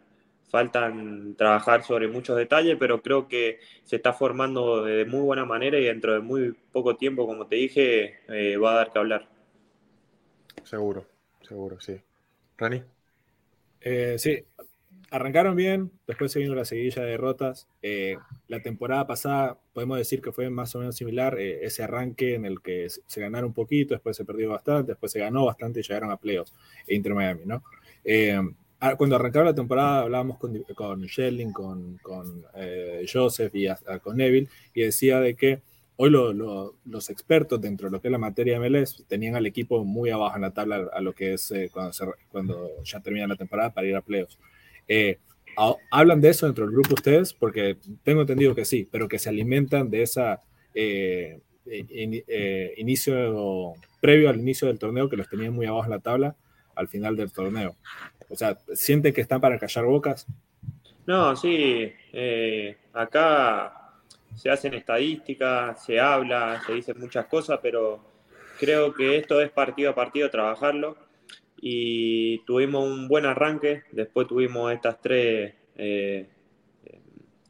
faltan 0.50 1.36
trabajar 1.36 1.84
sobre 1.84 2.08
muchos 2.08 2.38
detalles, 2.38 2.78
pero 2.80 3.02
creo 3.02 3.28
que 3.28 3.60
se 3.84 3.98
está 3.98 4.14
formando 4.14 4.86
de 4.86 5.04
muy 5.04 5.20
buena 5.20 5.44
manera 5.44 5.78
y 5.78 5.84
dentro 5.84 6.14
de 6.14 6.22
muy 6.22 6.56
poco 6.72 6.96
tiempo, 6.96 7.26
como 7.26 7.48
te 7.48 7.58
dije, 7.58 8.20
eh, 8.30 8.56
va 8.56 8.72
a 8.72 8.76
dar 8.76 8.94
que 8.94 9.00
hablar. 9.00 9.28
Seguro, 10.64 11.06
seguro, 11.42 11.82
sí. 11.82 12.00
Rani. 12.58 12.82
Eh, 13.82 14.16
sí, 14.18 14.46
arrancaron 15.12 15.56
bien, 15.56 15.92
después 16.08 16.32
se 16.32 16.40
vino 16.40 16.56
la 16.56 16.64
seguidilla 16.64 17.04
de 17.04 17.12
derrotas. 17.12 17.68
Eh, 17.82 18.18
la 18.48 18.62
temporada 18.62 19.06
pasada 19.06 19.60
podemos 19.74 19.98
decir 19.98 20.22
que 20.22 20.32
fue 20.32 20.50
más 20.50 20.74
o 20.76 20.80
menos 20.80 20.96
similar, 20.96 21.38
eh, 21.40 21.66
ese 21.66 21.84
arranque 21.84 22.36
en 22.36 22.46
el 22.46 22.62
que 22.62 22.88
se 22.90 23.22
ganaron 23.22 23.50
un 23.50 23.54
poquito, 23.54 23.96
después 23.96 24.16
se 24.16 24.24
perdió 24.24 24.52
bastante, 24.52 24.94
después 24.94 25.12
se 25.12 25.20
ganó 25.20 25.46
bastante 25.46 25.82
y 25.82 25.84
llegaron 25.84 26.12
a 26.12 26.18
playoffs 26.18 26.54
e 26.88 26.96
Inter 26.96 27.14
Miami, 27.14 27.46
¿no? 27.46 27.64
Eh, 28.04 28.40
cuando 28.98 29.16
arrancaba 29.16 29.46
la 29.46 29.56
temporada 29.56 30.02
hablábamos 30.02 30.38
con, 30.38 30.62
con 30.76 31.08
Schelling, 31.08 31.52
con, 31.52 31.98
con 31.98 32.44
Joseph 33.12 33.54
y 33.56 33.68
con 34.02 34.18
Neville 34.18 34.50
y 34.74 34.82
decía 34.82 35.20
de 35.20 35.36
que 35.36 35.62
hoy 35.98 36.12
los 36.12 37.10
expertos 37.10 37.60
dentro 37.60 37.88
de 37.88 37.92
lo 37.92 38.02
que 38.02 38.08
es 38.08 38.12
la 38.12 38.18
materia 38.18 38.60
MLS 38.60 39.04
tenían 39.08 39.36
al 39.36 39.46
equipo 39.46 39.84
muy 39.84 40.12
abajo 40.12 40.36
en 40.36 40.44
la 40.44 40.52
tabla 40.52 40.90
a 40.94 41.02
lo 41.02 41.14
que 41.14 41.34
es 41.34 41.52
cuando, 41.72 41.92
cuando 42.30 42.84
ya 42.84 43.00
termina 43.00 43.28
la 43.28 43.36
temporada 43.36 43.74
para 43.74 43.88
ir 43.88 43.96
a 43.96 44.02
playoffs. 44.02 44.38
Eh, 44.88 45.18
¿Hablan 45.90 46.22
de 46.22 46.30
eso 46.30 46.46
dentro 46.46 46.66
del 46.66 46.74
grupo 46.74 46.94
ustedes? 46.94 47.34
Porque 47.34 47.78
tengo 48.04 48.22
entendido 48.22 48.54
que 48.54 48.64
sí, 48.64 48.88
pero 48.92 49.08
que 49.08 49.18
se 49.18 49.30
alimentan 49.30 49.90
de 49.90 50.04
esa 50.04 50.44
eh, 50.76 51.40
eh, 51.66 52.74
inicio 52.78 53.74
previo 54.00 54.30
al 54.30 54.40
inicio 54.40 54.68
del 54.68 54.78
torneo 54.78 55.10
que 55.10 55.18
los 55.18 55.28
tenían 55.28 55.54
muy 55.54 55.66
abajo 55.66 55.86
en 55.86 55.92
la 55.92 56.00
tabla 56.00 56.36
al 56.76 56.88
final 56.88 57.16
del 57.16 57.32
torneo. 57.32 57.76
O 58.30 58.36
sea, 58.36 58.58
¿sienten 58.74 59.14
que 59.14 59.22
están 59.22 59.42
para 59.42 59.60
callar 59.60 59.86
bocas? 59.86 60.28
No, 61.06 61.36
sí. 61.36 61.94
acá 62.94 63.94
se 64.36 64.50
hacen 64.50 64.74
estadísticas, 64.74 65.84
se 65.86 66.00
habla, 66.00 66.62
se 66.66 66.74
dicen 66.74 67.00
muchas 67.00 67.26
cosas, 67.26 67.60
pero 67.62 68.00
creo 68.60 68.94
que 68.94 69.18
esto 69.18 69.42
es 69.42 69.50
partido 69.50 69.92
a 69.92 69.96
partido 69.96 70.30
trabajarlo 70.30 70.98
y 71.60 72.40
tuvimos 72.40 72.86
un 72.86 73.08
buen 73.08 73.26
arranque. 73.26 73.84
Después 73.92 74.28
tuvimos 74.28 74.72
estas 74.72 75.02
tres, 75.02 75.54
eh, 75.78 76.28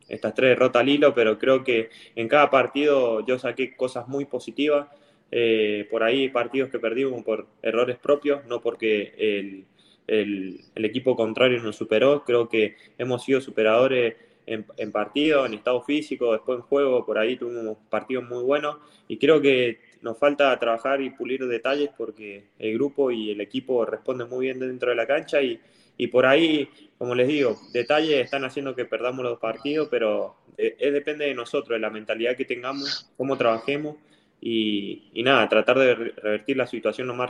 estas 0.07 0.33
tres 0.33 0.49
derrotas 0.51 0.81
al 0.81 0.89
hilo, 0.89 1.13
pero 1.13 1.37
creo 1.37 1.63
que 1.63 1.89
en 2.15 2.27
cada 2.27 2.49
partido 2.49 3.25
yo 3.25 3.37
saqué 3.39 3.75
cosas 3.75 4.07
muy 4.07 4.25
positivas. 4.25 4.87
Eh, 5.29 5.85
por 5.91 6.03
ahí 6.03 6.29
partidos 6.29 6.69
que 6.69 6.79
perdimos 6.79 7.21
por 7.23 7.47
errores 7.61 7.97
propios, 7.97 8.45
no 8.45 8.61
porque 8.61 9.13
el, 9.17 9.65
el, 10.07 10.63
equipo 10.75 11.15
contrario 11.15 11.61
nos 11.61 11.75
superó. 11.75 12.23
Creo 12.23 12.49
que 12.49 12.75
hemos 12.97 13.23
sido 13.23 13.41
superadores 13.41 14.15
en, 14.45 14.65
en 14.77 14.91
partido, 14.91 15.45
en 15.45 15.53
estado 15.53 15.81
físico, 15.81 16.31
después 16.31 16.59
en 16.59 16.63
juego, 16.63 17.05
por 17.05 17.17
ahí 17.17 17.35
tuvimos 17.35 17.77
partidos 17.89 18.23
muy 18.23 18.43
buenos 18.43 18.77
y 19.07 19.17
creo 19.17 19.41
que 19.41 19.79
nos 20.01 20.17
falta 20.17 20.57
trabajar 20.57 21.01
y 21.01 21.09
pulir 21.09 21.45
detalles 21.47 21.89
porque 21.97 22.45
el 22.57 22.73
grupo 22.75 23.11
y 23.11 23.31
el 23.31 23.41
equipo 23.41 23.85
responden 23.85 24.29
muy 24.29 24.45
bien 24.45 24.59
dentro 24.59 24.89
de 24.89 24.95
la 24.95 25.05
cancha 25.05 25.41
y, 25.41 25.59
y 25.97 26.07
por 26.07 26.25
ahí, 26.25 26.69
como 26.97 27.15
les 27.15 27.27
digo, 27.27 27.57
detalles 27.73 28.23
están 28.23 28.45
haciendo 28.45 28.75
que 28.75 28.85
perdamos 28.85 29.25
los 29.25 29.39
partidos, 29.39 29.87
pero 29.89 30.35
es, 30.55 30.93
depende 30.93 31.25
de 31.25 31.33
nosotros, 31.33 31.75
de 31.75 31.79
la 31.79 31.89
mentalidad 31.89 32.35
que 32.37 32.45
tengamos, 32.45 33.11
cómo 33.17 33.37
trabajemos 33.37 33.97
y, 34.39 35.09
y 35.13 35.23
nada, 35.23 35.49
tratar 35.49 35.79
de 35.79 35.95
revertir 35.95 36.55
la 36.55 36.67
situación 36.67 37.07
lo 37.07 37.15
más 37.15 37.29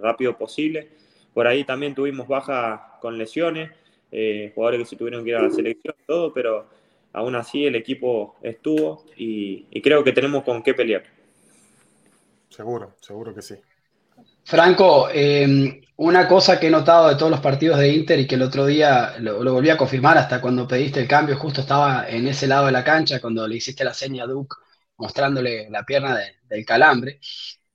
rápido 0.00 0.36
posible. 0.36 0.88
Por 1.36 1.46
ahí 1.46 1.64
también 1.64 1.94
tuvimos 1.94 2.26
baja 2.26 2.96
con 2.98 3.18
lesiones, 3.18 3.70
eh, 4.10 4.52
jugadores 4.54 4.80
que 4.80 4.86
se 4.86 4.96
tuvieron 4.96 5.22
que 5.22 5.28
ir 5.28 5.36
a 5.36 5.42
la 5.42 5.50
selección, 5.50 5.94
todo, 6.06 6.32
pero 6.32 6.66
aún 7.12 7.34
así 7.34 7.66
el 7.66 7.74
equipo 7.74 8.36
estuvo 8.40 9.04
y, 9.18 9.66
y 9.70 9.82
creo 9.82 10.02
que 10.02 10.12
tenemos 10.12 10.44
con 10.44 10.62
qué 10.62 10.72
pelear. 10.72 11.04
Seguro, 12.48 12.94
seguro 13.02 13.34
que 13.34 13.42
sí. 13.42 13.54
Franco, 14.44 15.10
em, 15.12 15.82
una 15.96 16.26
cosa 16.26 16.58
que 16.58 16.68
he 16.68 16.70
notado 16.70 17.10
de 17.10 17.16
todos 17.16 17.30
los 17.30 17.40
partidos 17.40 17.80
de 17.80 17.92
Inter 17.92 18.18
y 18.18 18.26
que 18.26 18.36
el 18.36 18.42
otro 18.42 18.64
día 18.64 19.16
lo, 19.18 19.52
volví 19.52 19.68
a 19.68 19.76
confirmar 19.76 20.16
hasta 20.16 20.40
cuando 20.40 20.66
pediste 20.66 21.00
el 21.00 21.06
cambio, 21.06 21.36
justo 21.36 21.60
estaba 21.60 22.08
en 22.08 22.26
ese 22.28 22.46
lado 22.46 22.64
de 22.64 22.72
la 22.72 22.82
cancha 22.82 23.20
cuando 23.20 23.46
le 23.46 23.56
hiciste 23.56 23.84
la 23.84 23.92
seña 23.92 24.24
a 24.24 24.26
Duke 24.26 24.56
mostrándole 24.96 25.68
la 25.68 25.84
pierna 25.84 26.18
del 26.48 26.64
calambre. 26.64 27.20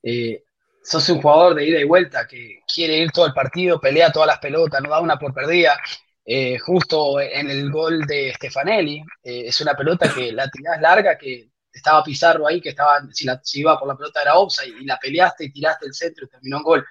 Eh, 0.01 0.45
sos 0.83 1.07
un 1.09 1.21
jugador 1.21 1.55
de 1.55 1.67
ida 1.67 1.79
y 1.79 1.83
vuelta 1.83 2.27
que 2.27 2.61
quiere 2.73 2.97
ir 2.97 3.11
todo 3.11 3.25
el 3.25 3.33
partido, 3.33 3.79
pelea 3.79 4.11
todas 4.11 4.27
las 4.27 4.39
pelotas, 4.39 4.81
no 4.81 4.89
da 4.89 4.99
una 4.99 5.17
por 5.17 5.33
perdida. 5.33 5.79
Eh, 6.23 6.59
justo 6.59 7.19
en 7.19 7.49
el 7.49 7.71
gol 7.71 8.01
de 8.05 8.33
Stefanelli, 8.35 9.03
eh, 9.23 9.43
es 9.47 9.59
una 9.61 9.73
pelota 9.73 10.13
que 10.13 10.31
la 10.31 10.49
tirás 10.49 10.79
larga, 10.79 11.17
que 11.17 11.49
estaba 11.73 12.03
Pizarro 12.03 12.47
ahí, 12.47 12.61
que 12.61 12.69
estaba, 12.69 13.01
si, 13.11 13.59
iba 13.59 13.79
por 13.79 13.87
la 13.87 13.95
pelota 13.95 14.21
era 14.21 14.37
offside, 14.37 14.75
y 14.79 14.85
la 14.85 14.97
peleaste 14.99 15.45
y 15.45 15.51
tiraste 15.51 15.87
el 15.87 15.93
centro 15.93 16.25
y 16.25 16.29
terminó 16.29 16.57
en 16.57 16.63
gol. 16.63 16.85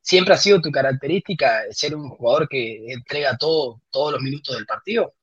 ¿Siempre 0.00 0.34
ha 0.34 0.36
sido 0.36 0.60
tu 0.60 0.70
característica 0.70 1.64
ser 1.70 1.96
un 1.96 2.10
jugador 2.10 2.48
que 2.48 2.92
entrega 2.92 3.36
todo, 3.36 3.82
todos 3.90 4.12
los 4.12 4.22
minutos 4.22 4.54
del 4.54 4.66
partido? 4.66 5.14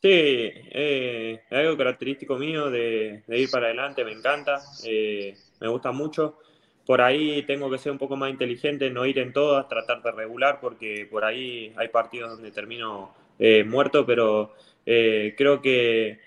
Sí, 0.00 0.10
eh, 0.10 1.40
algo 1.50 1.76
característico 1.76 2.36
mío 2.36 2.70
de, 2.70 3.24
ir 3.28 3.50
para 3.50 3.66
adelante, 3.66 4.04
me 4.04 4.12
encanta, 4.12 4.60
eh, 4.84 5.34
me 5.60 5.68
gusta 5.68 5.92
mucho. 5.92 6.38
Por 6.88 7.02
ahí 7.02 7.42
tengo 7.42 7.70
que 7.70 7.76
ser 7.76 7.92
un 7.92 7.98
poco 7.98 8.16
más 8.16 8.30
inteligente, 8.30 8.88
no 8.90 9.04
ir 9.04 9.18
en 9.18 9.34
todas, 9.34 9.68
tratar 9.68 10.02
de 10.02 10.10
regular, 10.10 10.58
porque 10.58 11.06
por 11.10 11.22
ahí 11.22 11.72
hay 11.76 11.88
partidos 11.88 12.30
donde 12.30 12.50
termino 12.50 13.14
eh, 13.38 13.62
muerto, 13.62 14.06
pero 14.06 14.54
creo 15.36 15.60
que 15.60 16.18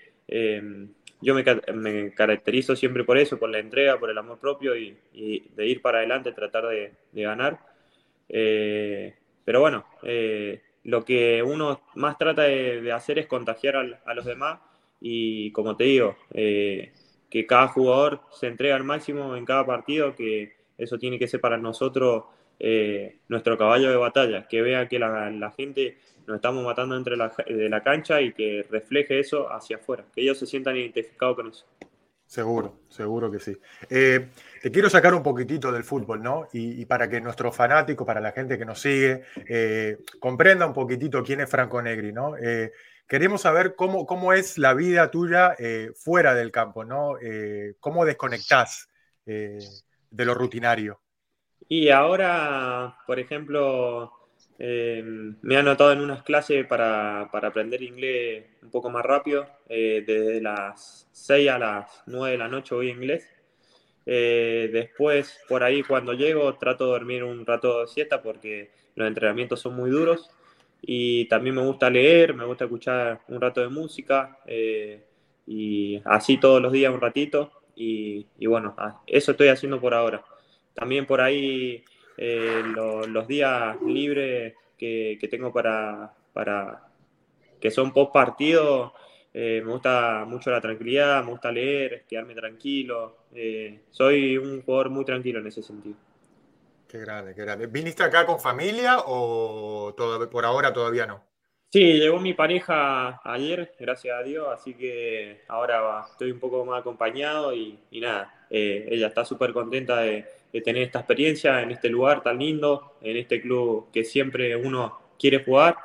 yo 1.22 1.34
me, 1.34 2.12
caracterizo 2.14 2.76
siempre 2.76 3.04
por 3.04 3.16
eso, 3.16 3.38
por 3.38 3.48
la 3.48 3.60
entrega, 3.60 3.98
por 3.98 4.10
el 4.10 4.18
amor 4.18 4.38
propio 4.38 4.76
y, 4.76 4.96
de 5.54 5.66
ir 5.66 5.80
para 5.80 5.98
adelante, 5.98 6.32
tratar 6.32 6.66
de, 6.66 6.92
ganar. 7.12 7.60
Eh, 8.28 9.14
pero 9.44 9.60
bueno, 9.60 9.86
eh, 10.02 10.62
lo 10.84 11.04
que 11.04 11.42
uno 11.42 11.82
más 11.94 12.18
trata 12.18 12.42
de, 12.42 12.90
hacer 12.92 13.18
es 13.20 13.26
contagiar 13.26 13.76
a, 13.76 14.14
los 14.14 14.24
demás 14.24 14.60
y 15.00 15.52
como 15.52 15.76
te 15.76 15.84
digo, 15.84 16.16
eh, 16.34 16.92
que 17.32 17.46
cada 17.46 17.66
jugador 17.68 18.20
se 18.30 18.46
entrega 18.46 18.76
al 18.76 18.84
máximo 18.84 19.34
en 19.34 19.46
cada 19.46 19.64
partido, 19.64 20.14
que 20.14 20.52
eso 20.76 20.98
tiene 20.98 21.18
que 21.18 21.26
ser 21.26 21.40
para 21.40 21.56
nosotros 21.56 22.24
nuestro 23.26 23.58
caballo 23.58 23.90
de 23.90 23.96
batalla, 23.96 24.46
que 24.46 24.62
vea 24.62 24.86
que 24.86 25.00
la 25.00 25.52
gente 25.56 25.96
nos 26.26 26.36
estamos 26.36 26.64
matando 26.64 26.96
entre 26.96 27.16
la, 27.16 27.32
de 27.46 27.68
la 27.68 27.82
cancha 27.82 28.20
y 28.20 28.32
que 28.32 28.64
refleje 28.70 29.18
eso 29.18 29.52
hacia 29.52 29.76
afuera, 29.76 30.04
que 30.14 30.22
ellos 30.22 30.38
se 30.38 30.46
sientan 30.46 30.76
identificados 30.76 31.36
con 31.36 31.48
eso. 31.48 31.66
Seguro, 32.26 32.78
seguro 32.88 33.30
que 33.30 33.40
sí. 33.40 33.54
Eh, 33.90 34.28
te 34.62 34.70
quiero 34.70 34.88
sacar 34.88 35.12
un 35.12 35.22
poquitito 35.22 35.70
del 35.70 35.84
fútbol, 35.84 36.22
¿no? 36.22 36.48
Y, 36.54 36.86
para 36.86 37.06
que 37.06 37.20
nuestros 37.20 37.54
fanáticos, 37.54 38.06
para 38.06 38.22
la 38.22 38.32
gente 38.32 38.56
que 38.56 38.64
nos 38.64 38.80
sigue, 38.80 39.24
eh, 39.46 39.98
comprenda 40.18 40.66
un 40.66 40.72
poquitito 40.72 41.22
quién 41.22 41.42
es 41.42 41.50
Franco 41.50 41.82
Negri, 41.82 42.10
¿no? 42.10 42.38
Eh, 42.38 42.72
queremos 43.12 43.42
saber 43.42 43.74
cómo, 43.76 44.06
cómo 44.06 44.32
es 44.32 44.56
la 44.56 44.72
vida 44.72 45.10
tuya 45.10 45.54
fuera 45.94 46.34
del 46.34 46.50
campo, 46.50 46.82
¿no? 46.82 47.16
¿Cómo 47.78 48.06
desconectás 48.06 48.88
de 49.26 50.24
lo 50.24 50.32
rutinario? 50.32 50.98
Y 51.68 51.90
ahora, 51.90 52.96
por 53.06 53.18
ejemplo, 53.18 54.12
eh, 54.58 55.02
me 55.04 55.54
he 55.54 55.58
anotado 55.58 55.92
en 55.92 56.00
unas 56.00 56.22
clases 56.22 56.66
para, 56.66 57.22
aprender 57.22 57.82
inglés 57.82 58.46
un 58.62 58.70
poco 58.70 58.90
más 58.90 59.04
rápido. 59.04 59.46
Eh, 59.68 60.04
desde 60.06 60.40
las 60.40 61.08
6 61.12 61.50
a 61.50 61.58
las 61.58 62.02
9 62.06 62.32
de 62.32 62.38
la 62.38 62.48
noche 62.48 62.74
voy 62.74 62.88
a 62.88 62.92
inglés. 62.92 63.28
Eh, 64.06 64.70
después, 64.72 65.40
por 65.48 65.62
ahí, 65.62 65.82
cuando 65.82 66.12
llego, 66.12 66.54
trato 66.58 66.86
de 66.86 66.92
dormir 66.92 67.24
un 67.24 67.44
rato 67.46 67.80
de 67.80 67.88
siesta 67.88 68.22
porque 68.22 68.70
los 68.94 69.08
entrenamientos 69.08 69.60
son 69.60 69.74
muy 69.74 69.90
duros. 69.90 70.30
Y 70.82 71.26
también 71.26 71.54
me 71.54 71.62
gusta 71.64 71.88
leer, 71.88 72.34
me 72.34 72.44
gusta 72.44 72.64
escuchar 72.64 73.22
un 73.28 73.40
rato 73.40 73.60
de 73.60 73.68
música. 73.68 74.38
y 75.46 76.00
así 76.04 76.38
todos 76.38 76.60
los 76.60 76.72
días 76.72 76.92
un 76.92 77.00
ratito. 77.00 77.52
Y, 77.74 78.26
bueno, 78.46 78.74
ah, 78.78 79.00
eso 79.06 79.32
estoy 79.32 79.48
haciendo 79.48 79.80
por 79.80 79.94
ahora. 79.94 80.22
También 80.74 81.06
por 81.06 81.20
ahí 81.20 81.84
eh, 82.16 82.62
los 82.74 83.26
días 83.26 83.76
libres 83.82 84.54
que, 84.78 85.28
tengo 85.30 85.52
para, 85.52 86.12
para, 86.32 86.88
que 87.60 87.70
son 87.70 87.92
post 87.92 88.12
partido, 88.12 88.92
eh, 89.34 89.62
me 89.64 89.72
gusta 89.72 90.24
mucho 90.26 90.50
la 90.50 90.60
tranquilidad, 90.60 91.24
me 91.24 91.30
gusta 91.30 91.50
leer, 91.50 92.04
quedarme 92.08 92.34
tranquilo. 92.34 93.16
Eh, 93.34 93.80
soy 93.90 94.36
un 94.36 94.62
jugador 94.62 94.90
muy 94.90 95.04
tranquilo 95.04 95.38
en 95.40 95.46
ese 95.46 95.62
sentido. 95.62 95.96
Qué 96.92 96.98
grande, 96.98 97.34
qué 97.34 97.40
grande. 97.40 97.68
¿Viniste 97.68 98.02
acá 98.02 98.26
con 98.26 98.38
familia 98.38 98.98
o 99.06 99.96
por 100.30 100.44
ahora 100.44 100.74
todavía 100.74 101.06
no? 101.06 101.24
Sí, 101.70 101.94
llegó 101.94 102.20
mi 102.20 102.34
pareja 102.34 103.18
ayer, 103.24 103.72
gracias 103.80 104.14
a 104.14 104.22
Dios, 104.22 104.46
así 104.52 104.74
que 104.74 105.40
ahora 105.48 106.04
estoy 106.10 106.32
un 106.32 106.38
poco 106.38 106.66
más 106.66 106.80
acompañado 106.80 107.54
y, 107.54 107.78
nada, 107.92 108.46
ella 108.50 109.06
está 109.06 109.24
súper 109.24 109.54
contenta 109.54 110.02
de, 110.02 110.26
de 110.52 110.60
tener 110.60 110.82
esta 110.82 110.98
experiencia 110.98 111.62
en 111.62 111.70
este 111.70 111.88
lugar 111.88 112.22
tan 112.22 112.38
lindo, 112.38 112.98
en 113.00 113.16
este 113.16 113.40
club 113.40 113.90
que 113.90 114.04
siempre 114.04 114.54
uno 114.54 115.14
quiere 115.18 115.42
jugar. 115.42 115.76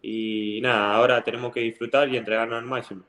Y 0.00 0.60
nada, 0.62 0.94
ahora 0.94 1.24
tenemos 1.24 1.52
que 1.52 1.58
disfrutar 1.58 2.08
y 2.08 2.16
entregarnos 2.16 2.60
al 2.60 2.66
máximo. 2.66 3.02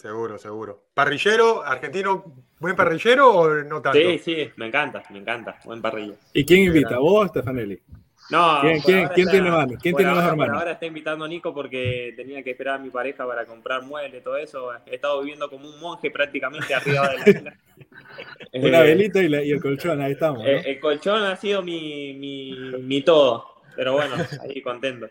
Seguro, 0.00 0.38
seguro. 0.38 0.84
¿Parrillero, 0.94 1.62
argentino, 1.62 2.24
buen 2.58 2.74
parrillero 2.74 3.34
o 3.34 3.54
no 3.64 3.82
tanto? 3.82 3.98
Sí, 3.98 4.18
sí, 4.18 4.50
me 4.56 4.68
encanta, 4.68 5.02
me 5.10 5.18
encanta, 5.18 5.58
buen 5.62 5.82
parrillo. 5.82 6.14
¿Y 6.32 6.46
quién 6.46 6.62
invita? 6.62 6.98
¿Vos 6.98 7.26
o 7.26 7.28
Stefanelli? 7.28 7.78
No, 8.30 8.62
¿Quién, 8.62 9.10
tiene 9.12 9.50
más? 9.50 9.66
¿Quién 9.82 9.94
tiene 9.94 10.12
más 10.12 10.26
hermanos? 10.26 10.56
Ahora 10.56 10.72
está 10.72 10.86
invitando 10.86 11.26
a 11.26 11.28
Nico 11.28 11.52
porque 11.52 12.14
tenía 12.16 12.42
que 12.42 12.52
esperar 12.52 12.76
a 12.76 12.78
mi 12.78 12.88
pareja 12.88 13.26
para 13.26 13.44
comprar 13.44 13.82
muebles 13.82 14.22
y 14.22 14.24
todo 14.24 14.38
eso. 14.38 14.70
He 14.86 14.94
estado 14.94 15.20
viviendo 15.20 15.50
como 15.50 15.68
un 15.68 15.78
monje 15.78 16.10
prácticamente 16.10 16.74
arriba 16.74 17.06
de 17.10 17.18
la 17.18 17.28
isla. 17.38 17.56
Una 18.54 18.80
velita 18.80 19.22
y, 19.22 19.50
el 19.50 19.60
colchón, 19.60 20.00
ahí 20.00 20.12
estamos. 20.12 20.46
Eh, 20.46 20.62
el 20.64 20.80
colchón 20.80 21.24
ha 21.24 21.36
sido 21.36 21.60
mi, 21.60 22.14
mi, 22.14 22.56
mi 22.80 23.02
todo, 23.02 23.60
pero 23.76 23.92
bueno, 23.92 24.14
ahí 24.40 24.62
contento. 24.62 25.10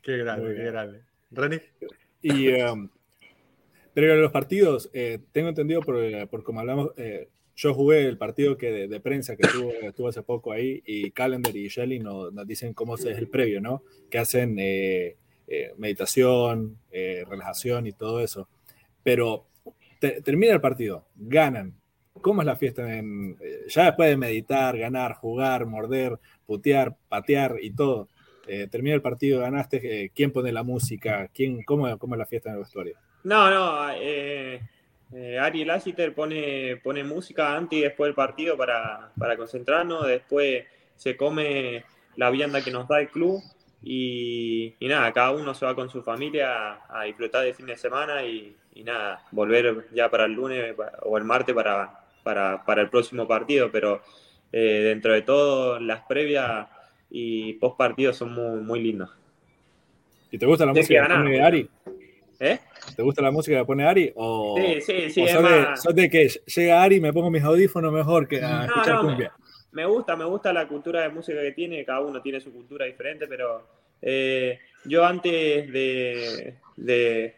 Qué 0.00 0.18
grande, 0.18 0.54
qué 0.54 0.62
grande. 0.62 1.00
René. 1.32 1.62
Y 2.22 2.52
um, 2.62 2.88
pero 3.96 4.14
los 4.16 4.30
partidos, 4.30 4.90
eh, 4.92 5.20
tengo 5.32 5.48
entendido 5.48 5.80
por, 5.80 5.96
por 6.28 6.44
como 6.44 6.60
hablamos, 6.60 6.90
eh, 6.98 7.28
yo 7.56 7.72
jugué 7.72 8.06
el 8.06 8.18
partido 8.18 8.58
que 8.58 8.86
de, 8.86 9.00
prensa 9.00 9.34
que 9.34 9.46
estuvo, 9.46 10.08
hace 10.08 10.22
poco 10.22 10.52
ahí 10.52 10.82
y 10.84 11.10
Calendar 11.10 11.56
y 11.56 11.68
Shelly 11.68 11.98
nos, 11.98 12.30
dicen 12.46 12.74
cómo 12.74 12.96
es 12.96 13.04
el 13.06 13.28
previo, 13.28 13.62
¿no? 13.62 13.82
Que 14.10 14.18
hacen 14.18 14.56
eh, 14.58 15.16
eh, 15.48 15.72
meditación, 15.78 16.76
eh, 16.92 17.24
relajación 17.26 17.86
y 17.86 17.92
todo 17.92 18.20
eso. 18.20 18.46
Pero 19.02 19.46
termina 20.22 20.52
el 20.52 20.60
partido, 20.60 21.06
ganan. 21.16 21.74
¿Cómo 22.12 22.42
es 22.42 22.46
la 22.46 22.56
fiesta? 22.56 22.94
En, 22.94 23.38
ya 23.68 23.86
después 23.86 24.10
de 24.10 24.18
meditar, 24.18 24.76
ganar, 24.76 25.14
jugar, 25.14 25.64
morder, 25.64 26.18
putear, 26.44 26.94
patear 27.08 27.56
y 27.62 27.70
todo. 27.70 28.08
termina 28.70 28.94
el 28.94 29.02
partido, 29.02 29.40
ganaste. 29.40 30.10
¿Quién 30.14 30.30
pone 30.30 30.52
la 30.52 30.62
música? 30.62 31.30
¿Quién, 31.32 31.62
cómo, 31.62 31.98
¿Cómo 31.98 32.14
es 32.16 32.18
la 32.18 32.26
fiesta 32.26 32.50
en 32.50 32.56
el 32.56 32.62
vestuario? 32.62 32.98
No, 33.26 33.50
no. 33.50 33.90
Eh, 33.92 34.60
Ari 35.40 35.64
Lassiter 35.64 36.14
pone, 36.14 36.76
pone 36.76 37.02
música 37.02 37.56
antes 37.56 37.76
y 37.76 37.82
después 37.82 38.06
del 38.06 38.14
partido 38.14 38.56
para, 38.56 39.10
concentrarnos. 39.36 40.06
Después 40.06 40.64
se 40.94 41.16
come 41.16 41.84
la 42.14 42.30
vianda 42.30 42.62
que 42.62 42.70
nos 42.70 42.86
da 42.86 43.00
el 43.00 43.08
club. 43.08 43.42
Y, 43.82 44.76
nada, 44.80 45.12
cada 45.12 45.32
uno 45.32 45.54
se 45.54 45.66
va 45.66 45.74
con 45.74 45.90
su 45.90 46.04
familia 46.04 46.78
a, 46.88 47.02
disfrutar 47.02 47.44
de 47.44 47.52
fin 47.52 47.66
de 47.66 47.76
semana 47.76 48.24
y, 48.24 48.54
nada, 48.84 49.24
volver 49.32 49.88
ya 49.92 50.08
para 50.08 50.26
el 50.26 50.32
lunes 50.32 50.76
o 51.02 51.18
el 51.18 51.24
martes 51.24 51.52
para, 51.52 51.98
para, 52.22 52.80
el 52.80 52.90
próximo 52.90 53.26
partido. 53.26 53.72
Pero 53.72 54.02
eh, 54.52 54.82
dentro 54.84 55.12
de 55.12 55.22
todo, 55.22 55.80
las 55.80 56.02
previas 56.02 56.68
y 57.10 57.54
post 57.54 57.76
partidos 57.76 58.18
son 58.18 58.32
muy, 58.32 58.60
muy 58.60 58.80
lindas. 58.80 59.10
¿Y 60.30 60.38
te 60.38 60.46
gusta 60.46 60.64
la 60.64 60.72
música 60.72 61.08
de 61.08 61.42
Ari? 61.42 61.70
¿Eh? 62.38 62.58
¿Te 62.94 63.02
gusta 63.02 63.22
la 63.22 63.30
música 63.30 63.58
que 63.58 63.64
pone 63.64 63.84
Ari? 63.84 64.12
O, 64.14 64.56
sí, 64.56 64.80
sí, 64.80 65.10
sí. 65.10 65.28
sos, 65.28 65.94
de, 65.94 66.08
que 66.10 66.28
llega 66.28 66.82
Ari 66.82 66.96
y 66.96 67.00
me 67.00 67.12
pongo 67.12 67.30
mis 67.30 67.42
audífonos 67.42 67.92
mejor 67.92 68.28
que 68.28 68.42
a 68.42 68.66
escuchar 68.66 69.00
cumbia? 69.00 69.32
Me, 69.72 69.84
gusta, 69.84 70.16
me 70.16 70.24
gusta 70.24 70.52
la 70.52 70.66
cultura 70.68 71.02
de 71.02 71.08
música 71.10 71.40
que 71.40 71.52
tiene, 71.52 71.84
cada 71.84 72.00
uno 72.00 72.22
tiene 72.22 72.40
su 72.40 72.52
cultura 72.52 72.86
diferente, 72.86 73.26
pero 73.26 73.66
eh, 74.00 74.58
yo 74.84 75.04
antes 75.04 75.72
de, 75.72 76.54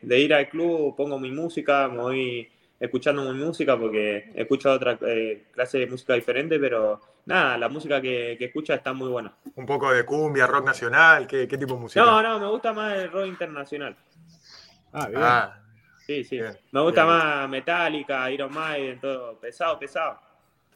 ir 0.00 0.34
al 0.34 0.48
club 0.48 0.94
pongo 0.96 1.18
mi 1.18 1.30
música, 1.30 1.88
me 1.88 2.02
voy 2.02 2.48
escuchando 2.78 3.32
mi 3.32 3.44
música 3.44 3.76
porque 3.76 4.30
escucho 4.34 4.70
otra 4.72 4.98
eh, 5.02 5.46
clase 5.52 5.78
de 5.78 5.86
música 5.88 6.14
diferente, 6.14 6.58
pero 6.60 7.00
nada, 7.26 7.58
la 7.58 7.68
música 7.68 8.00
que, 8.00 8.37
que 8.38 8.46
escucha 8.46 8.74
está 8.74 8.92
muy 8.92 9.08
buena. 9.08 9.34
Un 9.56 9.66
poco 9.66 9.92
de 9.92 10.04
cumbia, 10.04 10.46
rock 10.46 10.66
nacional, 10.66 11.26
¿qué, 11.26 11.48
qué 11.48 11.58
tipo 11.58 11.74
de 11.74 11.80
música? 11.80 12.04
No, 12.04 12.22
no, 12.22 12.38
me 12.38 12.48
gusta 12.48 12.72
más 12.72 12.96
el 12.98 13.11
rock 13.11 13.26
internacional. 13.26 13.96
Ah, 14.92 15.09
bien. 15.09 15.22
Ah, 15.22 15.62
sí, 16.07 16.24
sí. 16.24 16.40
Me 16.72 16.81
gusta 16.81 17.05
más 17.05 17.48
Metallica, 17.48 18.31
Iron 18.31 18.53
Maiden, 18.53 19.01
todo 19.01 19.38
pesado, 19.38 19.79
pesado. 19.79 20.20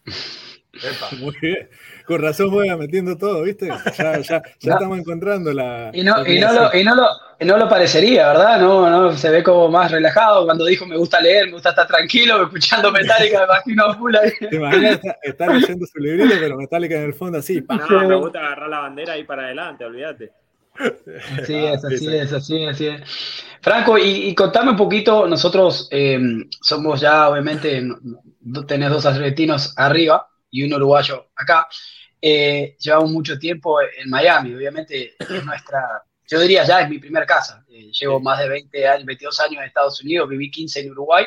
Muy 1.20 1.34
bien. 1.40 1.68
Con 2.06 2.20
razón 2.20 2.50
juega 2.50 2.76
metiendo 2.76 3.16
todo, 3.16 3.42
¿viste? 3.42 3.68
Ya, 3.68 4.18
ya, 4.18 4.42
ya 4.60 4.72
estamos 4.72 4.98
encontrando 4.98 5.52
la. 5.52 5.90
Y 5.92 6.02
no, 6.02 6.26
y, 6.26 6.40
no 6.40 6.52
lo, 6.52 6.74
y, 6.74 6.82
no 6.82 6.94
lo, 6.94 7.08
no 7.40 7.56
lo 7.58 7.68
parecería, 7.68 8.28
¿verdad? 8.28 8.60
No, 8.60 8.88
no, 8.88 9.16
se 9.16 9.30
ve 9.30 9.42
como 9.42 9.68
más 9.68 9.90
relajado. 9.90 10.44
Cuando 10.44 10.64
dijo 10.64 10.86
me 10.86 10.96
gusta 10.96 11.20
leer, 11.20 11.46
me 11.46 11.52
gusta 11.52 11.70
estar 11.70 11.86
tranquilo, 11.86 12.44
escuchando 12.44 12.90
Metallica, 12.90 13.40
me 13.40 13.44
imagino 13.44 13.94
full 13.98 14.16
ahí. 14.16 14.32
Te 14.48 14.56
imaginas 14.56 15.00
estar, 15.22 15.54
leyendo 15.54 15.86
su 15.86 15.98
librito, 15.98 16.34
pero 16.40 16.56
Metallica 16.56 16.96
en 16.96 17.04
el 17.04 17.14
fondo 17.14 17.38
así. 17.38 17.62
No, 17.68 18.08
me 18.08 18.16
gusta 18.16 18.38
agarrar 18.38 18.68
la 18.68 18.78
bandera 18.80 19.12
ahí 19.14 19.24
para 19.24 19.44
adelante, 19.44 19.84
olvídate. 19.84 20.32
Así 21.38 21.54
es, 21.54 21.84
así 21.84 22.16
es, 22.16 22.32
así 22.32 22.64
es, 22.64 22.70
así 22.70 22.86
es. 22.86 23.02
Franco, 23.62 23.96
y, 23.96 24.34
contame 24.34 24.72
un 24.72 24.76
poquito, 24.76 25.28
nosotros 25.28 25.86
eh, 25.92 26.18
somos 26.60 27.00
ya, 27.00 27.28
obviamente, 27.28 27.80
tenés 28.66 28.90
dos 28.90 29.06
argentinos 29.06 29.72
arriba 29.76 30.28
y 30.50 30.64
un 30.64 30.74
uruguayo 30.74 31.28
acá. 31.36 31.68
Eh, 32.20 32.76
llevamos 32.80 33.12
mucho 33.12 33.38
tiempo 33.38 33.80
en 33.80 34.10
Miami, 34.10 34.52
obviamente 34.52 35.14
es 35.16 35.44
nuestra, 35.44 36.02
yo 36.26 36.40
diría 36.40 36.64
ya 36.64 36.80
es 36.80 36.88
mi 36.88 36.98
primer 36.98 37.24
casa. 37.24 37.64
Eh, 37.68 37.92
llevo 37.92 38.18
más 38.18 38.40
de 38.40 38.48
20 38.48 38.88
años, 38.88 39.06
22 39.06 39.40
años 39.40 39.58
en 39.58 39.68
Estados 39.68 40.02
Unidos, 40.02 40.28
viví 40.28 40.50
15 40.50 40.80
en 40.80 40.90
Uruguay, 40.90 41.24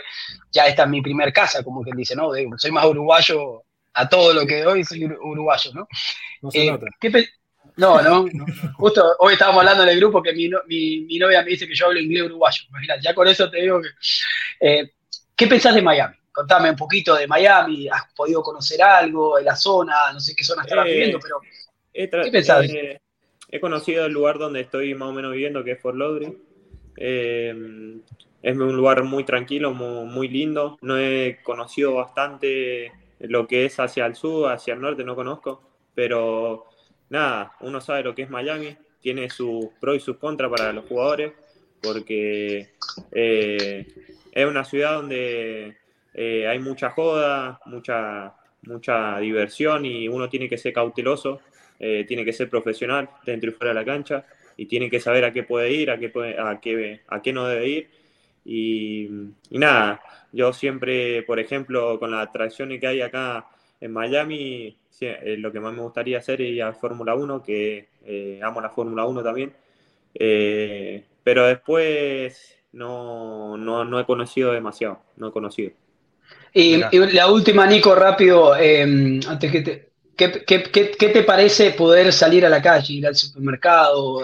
ya 0.51 0.67
esta 0.67 0.83
es 0.83 0.89
mi 0.89 1.01
primer 1.01 1.31
casa, 1.31 1.63
como 1.63 1.83
quien 1.83 1.95
dice, 1.95 2.17
¿no? 2.17 2.31
soy 2.57 2.71
más 2.71 2.85
uruguayo 2.85 3.63
a 3.93 4.09
todo 4.09 4.33
lo 4.33 4.45
que 4.45 4.61
doy, 4.61 4.83
soy 4.83 5.05
uruguayo, 5.05 5.71
¿no? 5.73 5.87
no 6.41 6.51
se 6.51 6.69
nota. 6.69 6.85
No, 7.77 8.01
no. 8.01 8.25
Justo 8.75 9.03
hoy 9.19 9.33
estábamos 9.33 9.59
hablando 9.59 9.83
en 9.83 9.89
el 9.89 9.99
grupo 9.99 10.21
que 10.23 10.33
mi, 10.33 10.49
mi, 10.67 11.19
novia 11.19 11.43
me 11.43 11.49
dice 11.49 11.67
que 11.67 11.75
yo 11.75 11.87
hablo 11.87 11.99
inglés 11.99 12.23
uruguayo. 12.23 12.63
Imagínate, 12.69 13.01
ya 13.01 13.13
con 13.13 13.27
eso 13.27 13.49
te 13.49 13.61
digo 13.61 13.81
que. 13.81 13.89
Eh, 14.61 14.91
¿Qué 15.35 15.47
pensás 15.47 15.75
de 15.75 15.81
Miami? 15.81 16.15
Contame 16.31 16.69
un 16.69 16.75
poquito 16.77 17.15
de 17.15 17.27
Miami. 17.27 17.89
¿Has 17.89 18.13
podido 18.15 18.41
conocer 18.41 18.81
algo 18.81 19.37
de 19.37 19.43
la 19.43 19.55
zona? 19.55 19.95
No 20.13 20.19
sé 20.19 20.33
qué 20.35 20.45
zona 20.45 20.63
estabas 20.63 20.87
eh, 20.87 20.91
viviendo, 20.91 21.19
pero. 21.21 21.41
¿Qué 22.23 22.31
pensás? 22.31 22.65
Eh, 22.69 22.99
he 23.49 23.59
conocido 23.59 24.05
el 24.05 24.13
lugar 24.13 24.37
donde 24.37 24.61
estoy 24.61 24.95
más 24.95 25.09
o 25.09 25.13
menos 25.13 25.33
viviendo, 25.33 25.63
que 25.63 25.71
es 25.71 25.81
Fort 25.81 25.97
Lauderdale. 25.97 26.37
es 26.95 28.57
un 28.57 28.75
lugar 28.75 29.03
muy 29.03 29.25
tranquilo, 29.25 29.73
muy, 29.73 30.05
muy 30.05 30.27
lindo. 30.29 30.77
No 30.81 30.97
he 30.97 31.39
conocido 31.43 31.95
bastante 31.95 32.93
lo 33.19 33.47
que 33.47 33.65
es 33.65 33.79
hacia 33.79 34.05
el 34.05 34.15
sur, 34.15 34.49
hacia 34.49 34.73
el 34.73 34.81
norte, 34.81 35.03
no 35.03 35.15
conozco, 35.15 35.61
pero 35.93 36.67
nada, 37.15 37.53
uno 37.61 37.81
sabe 37.81 38.03
lo 38.03 38.13
que 38.13 38.23
es 38.23 38.29
Miami, 38.29 38.75
tiene 39.01 39.29
sus 39.29 39.67
pros 39.79 39.97
y 39.97 39.99
sus 39.99 40.17
contras 40.17 40.51
para 40.51 40.73
los 40.73 40.85
jugadores, 40.85 41.33
porque 41.81 42.69
eh, 43.11 43.87
es 44.31 44.45
una 44.45 44.63
ciudad 44.63 44.95
donde 44.95 45.77
eh, 46.13 46.47
hay 46.47 46.59
mucha 46.59 46.89
joda, 46.89 47.59
mucha, 47.65 48.33
mucha 48.63 49.19
diversión 49.19 49.85
y 49.85 50.07
uno 50.07 50.29
tiene 50.29 50.49
que 50.49 50.57
ser 50.57 50.73
cauteloso, 50.73 51.39
eh, 51.79 52.05
tiene 52.07 52.25
que 52.25 52.33
ser 52.33 52.49
profesional 52.49 53.09
dentro 53.25 53.49
y 53.49 53.53
fuera 53.53 53.73
de 53.73 53.79
la 53.79 53.85
cancha 53.85 54.25
y 54.57 54.65
tiene 54.65 54.89
que 54.89 54.99
saber 54.99 55.25
a 55.25 55.31
qué 55.33 55.43
puede 55.43 55.71
ir, 55.71 55.91
a 55.91 55.97
qué, 55.97 56.09
puede, 56.09 56.39
a 56.39 56.59
qué, 56.59 57.01
a 57.07 57.21
qué 57.21 57.33
no 57.33 57.47
debe 57.47 57.67
ir. 57.67 57.89
Y, 58.45 59.09
y, 59.49 59.57
nada, 59.57 60.01
yo 60.31 60.53
siempre, 60.53 61.23
por 61.23 61.39
ejemplo, 61.39 61.99
con 61.99 62.11
las 62.11 62.27
atracciones 62.27 62.79
que 62.79 62.87
hay 62.87 63.01
acá 63.01 63.47
en 63.81 63.91
Miami, 63.91 64.77
eh, 65.01 65.35
lo 65.37 65.51
que 65.51 65.59
más 65.59 65.73
me 65.73 65.81
gustaría 65.81 66.19
hacer 66.19 66.41
es 66.41 66.51
ir 66.51 66.63
a 66.63 66.73
Fórmula 66.73 67.15
1, 67.15 67.43
que 67.43 67.89
eh, 68.05 68.39
amo 68.43 68.61
la 68.61 68.69
Fórmula 68.69 69.05
1 69.05 69.23
también. 69.23 69.53
Eh, 70.13 71.03
pero 71.23 71.47
después 71.47 72.57
no, 72.71 73.57
no, 73.57 73.99
he 73.99 74.05
conocido 74.05 74.53
demasiado, 74.53 75.01
no 75.17 75.29
he 75.29 75.31
conocido. 75.31 75.71
Y, 76.53 76.77
la 76.77 77.29
última, 77.29 77.67
Nico, 77.67 77.93
rápido, 77.95 78.55
em, 78.55 79.19
antes 79.27 79.51
que 79.51 79.61
te, 79.61 79.89
¿qué, 80.15 81.09
te 81.09 81.23
parece 81.23 81.71
poder 81.71 82.13
salir 82.13 82.45
a 82.45 82.49
la 82.49 82.61
calle, 82.61 82.93
ir 82.93 83.07
al 83.07 83.15
supermercado, 83.15 84.21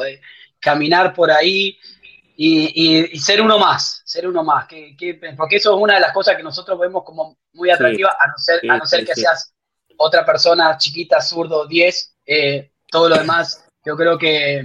caminar 0.60 1.14
por 1.14 1.30
ahí 1.30 1.78
y, 2.38 3.20
ser 3.20 3.42
uno 3.42 3.60
más, 3.60 4.02
ser 4.06 4.28
uno 4.28 4.44
más? 4.44 4.68
porque 5.36 5.58
eso 5.58 5.76
es 5.76 5.82
una 5.82 5.96
de 5.96 6.00
las 6.00 6.14
cosas 6.14 6.38
que 6.38 6.44
nosotros 6.44 6.80
vemos 6.80 7.04
como 7.04 7.38
muy 7.54 7.70
atractiva, 7.70 8.16
a 8.18 8.28
no 8.28 8.38
ser, 8.38 8.72
a 8.72 8.78
no 8.78 8.86
ser 8.86 9.06
que 9.06 9.14
seas 9.14 9.54
otra 10.02 10.26
persona 10.26 10.78
chiquita, 10.78 11.22
zurdo, 11.22 11.68
10, 11.68 12.18
eh, 12.26 12.72
todo 12.90 13.10
lo 13.10 13.18
demás, 13.18 13.66
yo 13.86 13.96
creo 13.96 14.18
que 14.18 14.60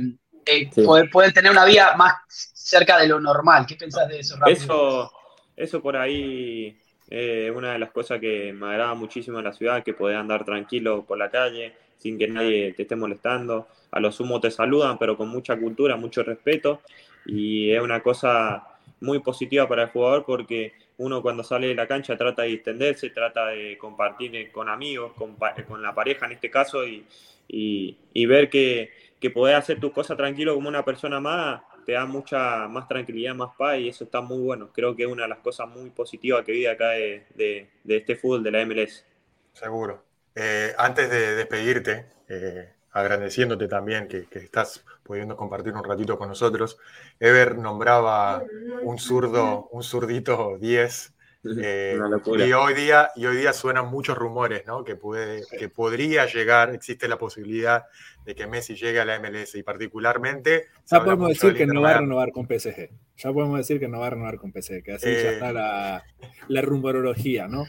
eh, 0.46 0.70
pueden, 1.12 1.32
tener 1.32 1.50
una 1.50 1.64
vida 1.64 1.94
más 1.96 2.14
cerca 2.26 2.98
de 2.98 3.08
lo 3.08 3.20
normal. 3.20 3.66
¿Qué 3.66 3.76
pensás 3.76 4.08
de 4.08 4.20
eso, 4.20 4.36
Eso, 4.46 5.12
eso 5.56 5.82
por 5.82 5.96
ahí 5.96 6.78
es 7.08 7.54
una 7.54 7.72
de 7.72 7.78
las 7.78 7.90
cosas 7.90 8.20
que 8.20 8.52
me 8.52 8.66
agrada 8.66 8.94
muchísimo 8.94 9.38
en 9.38 9.44
la 9.44 9.52
ciudad, 9.52 9.84
que 9.84 9.94
podés 9.94 10.16
andar 10.16 10.44
tranquilo 10.44 11.04
por 11.04 11.18
la 11.18 11.30
calle 11.30 11.74
sin 11.98 12.18
que 12.18 12.28
nadie 12.28 12.72
te 12.72 12.82
esté 12.82 12.96
molestando. 12.96 13.68
A 13.90 14.00
lo 14.00 14.12
sumo 14.12 14.40
te 14.40 14.50
saludan, 14.50 14.98
pero 14.98 15.16
con 15.16 15.28
mucha 15.28 15.56
cultura, 15.56 15.96
mucho 15.96 16.22
respeto. 16.22 16.82
Y 17.24 17.70
es 17.70 17.80
una 17.80 18.02
cosa 18.02 18.62
muy 19.00 19.20
positiva 19.20 19.68
para 19.68 19.84
el 19.84 19.88
jugador 19.90 20.24
porque 20.24 20.72
uno 20.98 21.22
cuando 21.22 21.44
sale 21.44 21.68
de 21.68 21.74
la 21.74 21.86
cancha 21.86 22.16
trata 22.16 22.42
de 22.42 22.54
extenderse, 22.54 23.10
trata 23.10 23.48
de 23.48 23.76
compartir 23.78 24.50
con 24.50 24.68
amigos, 24.68 25.12
con, 25.14 25.36
con 25.68 25.82
la 25.82 25.94
pareja 25.94 26.26
en 26.26 26.32
este 26.32 26.50
caso, 26.50 26.82
y, 26.86 28.26
ver 28.26 28.48
que, 28.48 28.90
que 29.20 29.30
podés 29.30 29.56
hacer 29.56 29.78
tu 29.78 29.92
cosa 29.92 30.16
tranquilo 30.16 30.54
como 30.54 30.68
una 30.68 30.84
persona 30.84 31.20
más, 31.20 31.62
te 31.84 31.92
da 31.92 32.04
mucha 32.04 32.66
más 32.66 32.88
tranquilidad, 32.88 33.34
más 33.34 33.54
paz, 33.56 33.78
y 33.78 33.88
eso 33.88 34.04
está 34.04 34.20
muy 34.20 34.38
bueno. 34.38 34.70
Creo 34.72 34.96
que 34.96 35.04
es 35.04 35.08
una 35.08 35.22
de 35.22 35.28
las 35.28 35.38
cosas 35.38 35.68
muy 35.68 35.90
positivas 35.90 36.44
que 36.44 36.52
vive 36.52 36.68
acá 36.68 36.90
de, 36.90 37.24
de, 37.34 37.68
este 37.96 38.16
fútbol 38.16 38.42
de 38.42 38.50
la 38.50 38.66
MLS. 38.66 39.04
Seguro. 39.52 40.02
Eh, 40.34 40.74
antes 40.76 41.08
de 41.08 41.36
despedirte, 41.36 42.06
eh, 42.28 42.72
agradeciéndote 42.96 43.68
también 43.68 44.08
que, 44.08 44.26
estás 44.32 44.82
pudiendo 45.02 45.36
compartir 45.36 45.74
un 45.74 45.84
ratito 45.84 46.18
con 46.18 46.28
nosotros. 46.28 46.78
Ever 47.20 47.58
nombraba 47.58 48.42
un 48.82 48.98
zurdo, 48.98 49.68
un 49.70 49.82
zurdito 49.82 50.56
10 50.58 51.12
eh, 51.60 51.98
y, 52.26 52.52
hoy 52.52 52.74
día, 52.74 53.10
y 53.14 53.26
hoy 53.26 53.36
día 53.36 53.52
suenan 53.52 53.88
muchos 53.88 54.16
rumores, 54.16 54.66
¿no? 54.66 54.82
Que, 54.82 54.96
puede, 54.96 55.42
que 55.58 55.68
podría 55.68 56.24
llegar, 56.24 56.70
existe 56.70 57.06
la 57.06 57.18
posibilidad 57.18 57.84
de 58.24 58.34
que 58.34 58.46
Messi 58.46 58.74
llegue 58.74 58.98
a 58.98 59.04
la 59.04 59.20
MLS 59.20 59.54
y 59.56 59.62
particularmente... 59.62 60.68
Ya 60.90 61.04
podemos 61.04 61.28
decir 61.28 61.54
que 61.54 61.66
no 61.66 61.82
va 61.82 61.90
a 61.90 62.00
renovar 62.00 62.32
con 62.32 62.46
PSG. 62.46 62.88
Ya 63.18 63.32
podemos 63.32 63.58
decir 63.58 63.78
que 63.78 63.88
no 63.88 64.00
va 64.00 64.06
a 64.06 64.10
renovar 64.10 64.38
con 64.38 64.52
PSG, 64.52 64.82
que 64.82 64.92
así 64.94 65.06
ya 65.06 65.12
eh, 65.12 65.32
está 65.34 65.52
la, 65.52 66.04
la 66.48 66.62
rumorología, 66.62 67.46
¿no? 67.46 67.66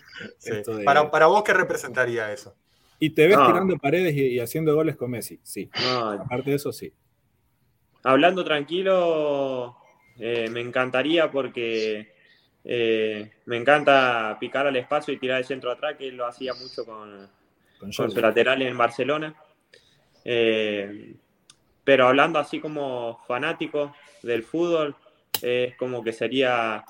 para, 0.85 1.11
para 1.11 1.27
vos, 1.27 1.43
¿qué 1.43 1.53
representaría 1.53 2.31
eso? 2.31 2.55
Y 2.99 3.11
te 3.11 3.27
ves 3.27 3.37
tirando 3.37 3.77
paredes 3.77 4.15
y, 4.15 4.39
haciendo 4.39 4.73
goles 4.73 4.95
con 4.95 5.11
Messi, 5.11 5.39
sí. 5.43 5.69
Aparte 6.19 6.49
de 6.49 6.55
eso, 6.55 6.71
sí. 6.71 6.91
Hablando 8.03 8.43
tranquilo, 8.43 9.77
eh, 10.17 10.49
me 10.49 10.61
encantaría 10.61 11.29
porque 11.29 12.13
eh, 12.63 13.31
me 13.45 13.57
encanta 13.57 14.37
picar 14.39 14.65
al 14.65 14.75
espacio 14.75 15.13
y 15.13 15.17
tirar 15.17 15.39
el 15.39 15.45
centro 15.45 15.71
atrás, 15.71 15.95
que 15.97 16.07
él 16.07 16.17
lo 16.17 16.25
hacía 16.25 16.53
mucho 16.53 16.85
con, 16.85 17.29
con, 17.79 17.93
su 17.93 18.07
lateral 18.19 18.61
en 18.61 18.77
Barcelona. 18.77 19.35
Eh, 20.25 21.15
pero 21.83 22.07
hablando 22.07 22.39
así 22.39 22.59
como 22.59 23.19
fanático 23.27 23.95
del 24.23 24.43
fútbol, 24.43 24.95
es 25.41 25.75
como 25.75 26.03
que 26.03 26.13
sería 26.13 26.83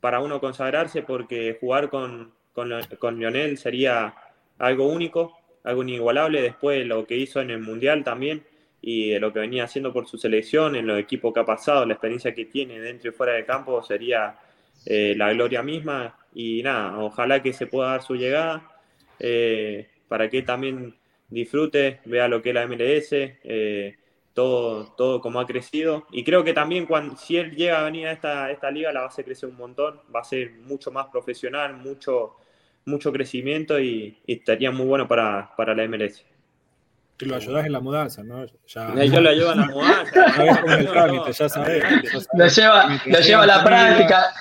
para 0.00 0.20
uno 0.20 0.40
consagrarse 0.40 1.02
porque 1.02 1.58
jugar 1.60 1.90
con, 1.90 2.32
con, 2.52 2.70
con 2.98 3.18
Lionel 3.18 3.58
sería 3.58 4.14
algo 4.58 4.88
único, 4.88 5.39
algo 5.64 5.82
inigualable. 5.82 6.42
Después 6.42 6.86
lo 6.86 7.06
que 7.06 7.16
hizo 7.16 7.40
en 7.40 7.50
el 7.50 7.60
Mundial 7.60 8.04
también 8.04 8.44
y 8.82 9.18
lo 9.18 9.32
que 9.32 9.40
venía 9.40 9.64
haciendo 9.64 9.92
por 9.92 10.06
su 10.06 10.16
selección, 10.16 10.74
en 10.74 10.86
los 10.86 10.98
equipos 10.98 11.34
que 11.34 11.40
ha 11.40 11.44
pasado, 11.44 11.84
la 11.84 11.94
experiencia 11.94 12.34
que 12.34 12.46
tiene 12.46 12.80
dentro 12.80 13.10
y 13.10 13.12
fuera 13.12 13.34
del 13.34 13.44
campo 13.44 13.82
sería 13.82 14.38
eh, 14.86 15.14
la 15.16 15.32
gloria 15.32 15.62
misma 15.62 16.16
y 16.34 16.62
nada, 16.62 16.98
ojalá 16.98 17.42
que 17.42 17.52
se 17.52 17.66
pueda 17.66 17.90
dar 17.90 18.02
su 18.02 18.14
llegada 18.14 18.70
eh, 19.18 19.88
para 20.08 20.30
que 20.30 20.42
también 20.42 20.96
disfrute, 21.28 22.00
vea 22.06 22.28
lo 22.28 22.40
que 22.40 22.50
es 22.50 22.54
la 22.54 22.66
MLS, 22.66 23.12
eh, 23.12 23.96
todo, 24.32 24.94
todo 24.96 25.20
como 25.20 25.40
ha 25.40 25.46
crecido 25.46 26.06
y 26.10 26.24
creo 26.24 26.42
que 26.42 26.54
también 26.54 26.86
cuando, 26.86 27.16
si 27.16 27.36
él 27.36 27.54
llega 27.54 27.80
a 27.80 27.84
venir 27.84 28.06
a 28.06 28.12
esta, 28.12 28.50
esta 28.50 28.70
liga 28.70 28.92
la 28.92 29.02
va 29.02 29.08
a 29.08 29.46
un 29.46 29.56
montón, 29.56 30.00
va 30.14 30.20
a 30.20 30.24
ser 30.24 30.52
mucho 30.52 30.90
más 30.90 31.08
profesional, 31.08 31.76
mucho, 31.76 32.36
mucho 32.84 33.12
crecimiento 33.12 33.80
y, 33.80 34.18
estaría 34.26 34.70
muy 34.70 34.86
bueno 34.86 35.06
para, 35.08 35.54
para 35.56 35.74
la 35.74 35.86
MLS. 35.86 36.24
Y 37.20 37.26
lo 37.26 37.36
ayudas 37.36 37.66
en 37.66 37.72
la 37.72 37.80
mudanza, 37.80 38.22
¿no? 38.22 38.46
Ya, 38.66 39.04
yo 39.04 39.20
lo 39.20 39.28
ayudo 39.28 39.52
en 39.52 39.60
la 39.60 39.66
mudanza. 39.66 41.32
ya 41.38 41.48
sabes. 41.48 41.84
Lo 42.32 42.46
lleva, 42.48 43.00
lo 43.04 43.20
lleva 43.20 43.42
a 43.42 43.46
la 43.46 43.62
práctica. 43.64 44.32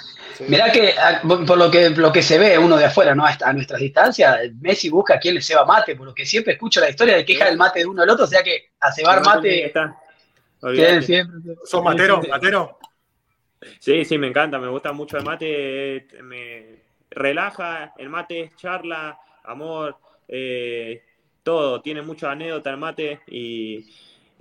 Mirá 0.48 0.72
que 0.72 0.94
ah, 0.98 1.22
por 1.24 1.58
lo 1.58 1.70
que 1.70 1.90
lo 1.90 2.14
que 2.14 2.22
se 2.22 2.40
ve 2.40 2.58
uno 2.58 2.78
de 2.78 2.86
afuera, 2.86 3.14
¿no? 3.14 3.26
A 3.26 3.54
nuestras 3.54 3.82
distancias, 3.82 4.40
Messi 4.62 4.90
busca 4.90 5.16
a 5.16 5.20
quien 5.20 5.36
le 5.36 5.42
ceba 5.42 5.66
mate, 5.66 5.98
por 5.98 6.06
lo 6.06 6.14
que 6.14 6.26
siempre 6.26 6.54
escucho 6.54 6.80
la 6.80 6.90
historia 6.90 7.18
de 7.18 7.26
queja 7.26 7.46
del 7.46 7.58
mate 7.58 7.80
de 7.80 7.86
uno 7.86 8.02
al 8.02 8.10
otro, 8.10 8.24
o 8.24 8.28
sea 8.28 8.42
que 8.42 8.70
a 8.80 8.92
cebar 8.94 9.26
mate. 9.26 9.74
¿Sos 11.66 11.84
matero? 11.84 12.22
¿Matero? 12.30 12.80
Sí, 13.80 14.06
sí, 14.06 14.18
me 14.18 14.28
encanta, 14.28 14.58
me 14.58 14.70
gusta 14.70 14.94
mucho 14.94 15.18
el 15.18 15.26
mate, 15.26 16.08
me 16.24 16.89
relaja, 17.10 17.94
el 17.98 18.10
mate 18.10 18.42
es 18.42 18.56
charla, 18.56 19.18
amor, 19.44 19.98
eh, 20.28 21.04
todo, 21.44 21.82
tiene 21.82 22.02
mucha 22.02 22.32
anécdota 22.32 22.70
el 22.70 22.78
mate 22.78 23.22
y 23.28 23.86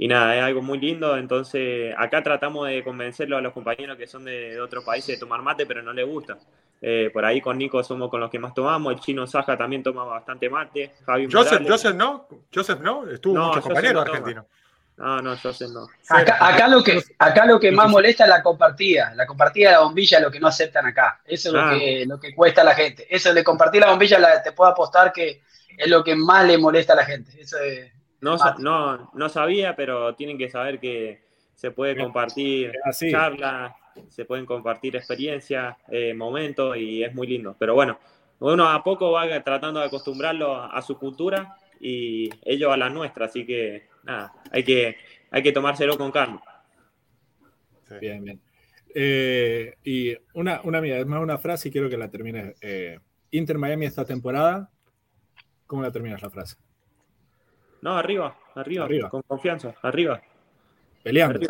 y 0.00 0.06
nada, 0.06 0.36
es 0.36 0.42
algo 0.42 0.62
muy 0.62 0.78
lindo. 0.78 1.16
Entonces, 1.16 1.92
acá 1.98 2.22
tratamos 2.22 2.68
de 2.68 2.84
convencerlo 2.84 3.36
a 3.36 3.40
los 3.40 3.52
compañeros 3.52 3.98
que 3.98 4.06
son 4.06 4.24
de, 4.24 4.58
otros 4.60 4.84
países 4.84 5.16
de 5.16 5.18
tomar 5.18 5.42
mate, 5.42 5.66
pero 5.66 5.82
no 5.82 5.92
les 5.92 6.06
gusta. 6.06 6.38
Eh, 6.80 7.10
por 7.12 7.24
ahí 7.24 7.40
con 7.40 7.58
Nico 7.58 7.82
somos 7.82 8.08
con 8.08 8.20
los 8.20 8.30
que 8.30 8.38
más 8.38 8.54
tomamos. 8.54 8.92
El 8.92 9.00
chino 9.00 9.26
Saja 9.26 9.58
también 9.58 9.82
toma 9.82 10.04
bastante 10.04 10.48
mate. 10.48 10.92
Joseph, 11.04 11.66
Joseph 11.66 11.96
no, 11.96 12.28
Joseph 12.54 12.78
no, 12.80 13.10
estuvo 13.10 13.34
no, 13.34 13.48
muchos 13.48 13.64
compañeros 13.64 14.06
argentinos. 14.06 14.46
No, 14.98 15.22
no, 15.22 15.36
Joseph 15.36 15.70
no. 15.70 15.86
Acá, 16.08 16.68
lo 16.68 16.82
que, 16.82 17.00
acá 17.18 17.46
lo 17.46 17.60
que 17.60 17.70
más 17.70 17.88
molesta 17.88 18.24
es 18.24 18.30
la 18.30 18.42
compartida. 18.42 19.14
La 19.14 19.26
compartida 19.26 19.70
de 19.70 19.76
la 19.76 19.82
bombilla 19.82 20.18
es 20.18 20.24
lo 20.24 20.30
que 20.30 20.40
no 20.40 20.48
aceptan 20.48 20.86
acá. 20.86 21.20
Eso 21.24 21.48
es 21.48 21.54
lo, 21.54 21.60
ah. 21.60 21.70
que, 21.70 22.04
lo 22.06 22.18
que 22.18 22.34
cuesta 22.34 22.62
a 22.62 22.64
la 22.64 22.74
gente. 22.74 23.06
Eso 23.08 23.32
de 23.32 23.44
compartir 23.44 23.80
la 23.80 23.90
bombilla, 23.90 24.42
te 24.42 24.52
puedo 24.52 24.70
apostar 24.70 25.12
que 25.12 25.42
es 25.76 25.88
lo 25.88 26.02
que 26.02 26.16
más 26.16 26.44
le 26.46 26.58
molesta 26.58 26.94
a 26.94 26.96
la 26.96 27.04
gente. 27.04 27.40
Eso 27.40 27.58
es, 27.60 27.92
no, 28.20 28.36
no, 28.58 29.10
no 29.14 29.28
sabía, 29.28 29.76
pero 29.76 30.14
tienen 30.14 30.38
que 30.38 30.50
saber 30.50 30.80
que 30.80 31.22
se 31.54 31.70
puede 31.70 31.96
compartir 31.96 32.72
charlas, 33.10 33.74
se 34.08 34.24
pueden 34.24 34.46
compartir 34.46 34.96
experiencias, 34.96 35.76
eh, 35.88 36.14
momentos 36.14 36.76
y 36.76 37.04
es 37.04 37.14
muy 37.14 37.26
lindo. 37.26 37.54
Pero 37.58 37.74
bueno, 37.74 37.98
uno 38.40 38.68
a 38.68 38.82
poco 38.82 39.12
va 39.12 39.42
tratando 39.42 39.80
de 39.80 39.86
acostumbrarlo 39.86 40.56
a, 40.62 40.80
su 40.82 40.98
cultura 40.98 41.56
y 41.80 42.30
ellos 42.44 42.72
a 42.72 42.76
la 42.76 42.90
nuestra, 42.90 43.26
así 43.26 43.46
que 43.46 43.87
nada, 44.04 44.32
hay 44.50 44.64
que, 44.64 44.96
hay 45.30 45.42
que 45.42 45.52
tomárselo 45.52 45.96
con 45.98 46.10
calma. 46.10 46.42
Bien, 48.00 48.22
bien. 48.22 48.40
Eh, 48.94 49.76
y 49.84 50.16
una, 50.34 50.60
una 50.64 50.80
mía, 50.80 50.98
es 50.98 51.06
más 51.06 51.22
una 51.22 51.38
frase 51.38 51.68
y 51.68 51.72
quiero 51.72 51.88
que 51.88 51.96
la 51.96 52.10
termines. 52.10 52.56
Eh, 52.60 52.98
Inter 53.30 53.58
Miami 53.58 53.86
esta 53.86 54.04
temporada, 54.04 54.70
¿cómo 55.66 55.82
la 55.82 55.92
terminas 55.92 56.22
la 56.22 56.30
frase? 56.30 56.56
No, 57.80 57.96
arriba, 57.96 58.36
arriba, 58.54 58.88
con 59.08 59.22
confianza, 59.22 59.74
arriba. 59.82 60.20
Peleando. 61.02 61.40